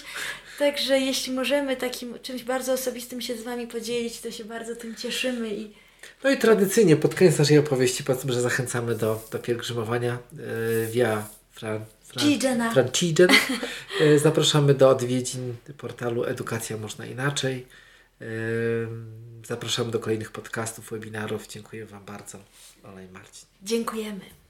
Także 0.60 1.00
jeśli 1.00 1.34
możemy 1.34 1.76
takim 1.76 2.20
czymś 2.20 2.44
bardzo 2.44 2.74
osobistym 2.74 3.22
się 3.22 3.36
z 3.36 3.44
Wami 3.44 3.68
podzielić, 3.68 4.22
to 4.22 4.32
się 4.32 4.46
bardzo 4.46 4.76
tym 4.76 4.96
cieszymy 4.96 5.50
i 5.50 5.72
No 6.24 6.30
i 6.30 6.38
tradycyjnie 6.38 6.96
pod 6.96 7.16
koniec 7.16 7.40
naszej 7.40 7.58
opowieści 7.58 8.04
powiedzmy, 8.04 8.34
że 8.34 8.42
zachęcamy 8.42 8.96
do, 8.96 9.28
do 9.32 9.40
pielgrzymowania 9.40 10.18
yy, 10.34 10.88
via 10.92 11.28
Fran, 11.52 11.86
Fran. 12.04 12.74
Francigen. 12.74 13.30
Yy, 14.00 14.20
Zapraszamy 14.26 14.74
do 14.74 14.90
odwiedzin 14.90 15.56
portalu 15.78 16.24
Edukacja 16.24 16.78
Można 16.78 17.06
Inaczej. 17.06 17.68
Yy, 18.20 18.28
Zapraszamy 19.48 19.92
do 19.92 20.00
kolejnych 20.00 20.32
podcastów, 20.32 20.92
webinarów. 20.92 21.48
Dziękuję 21.48 21.86
Wam 21.86 22.06
bardzo. 22.06 22.38
Ola 22.84 23.02
i 23.02 23.08
Marcin. 23.08 23.48
dziękujemy. 23.64 24.45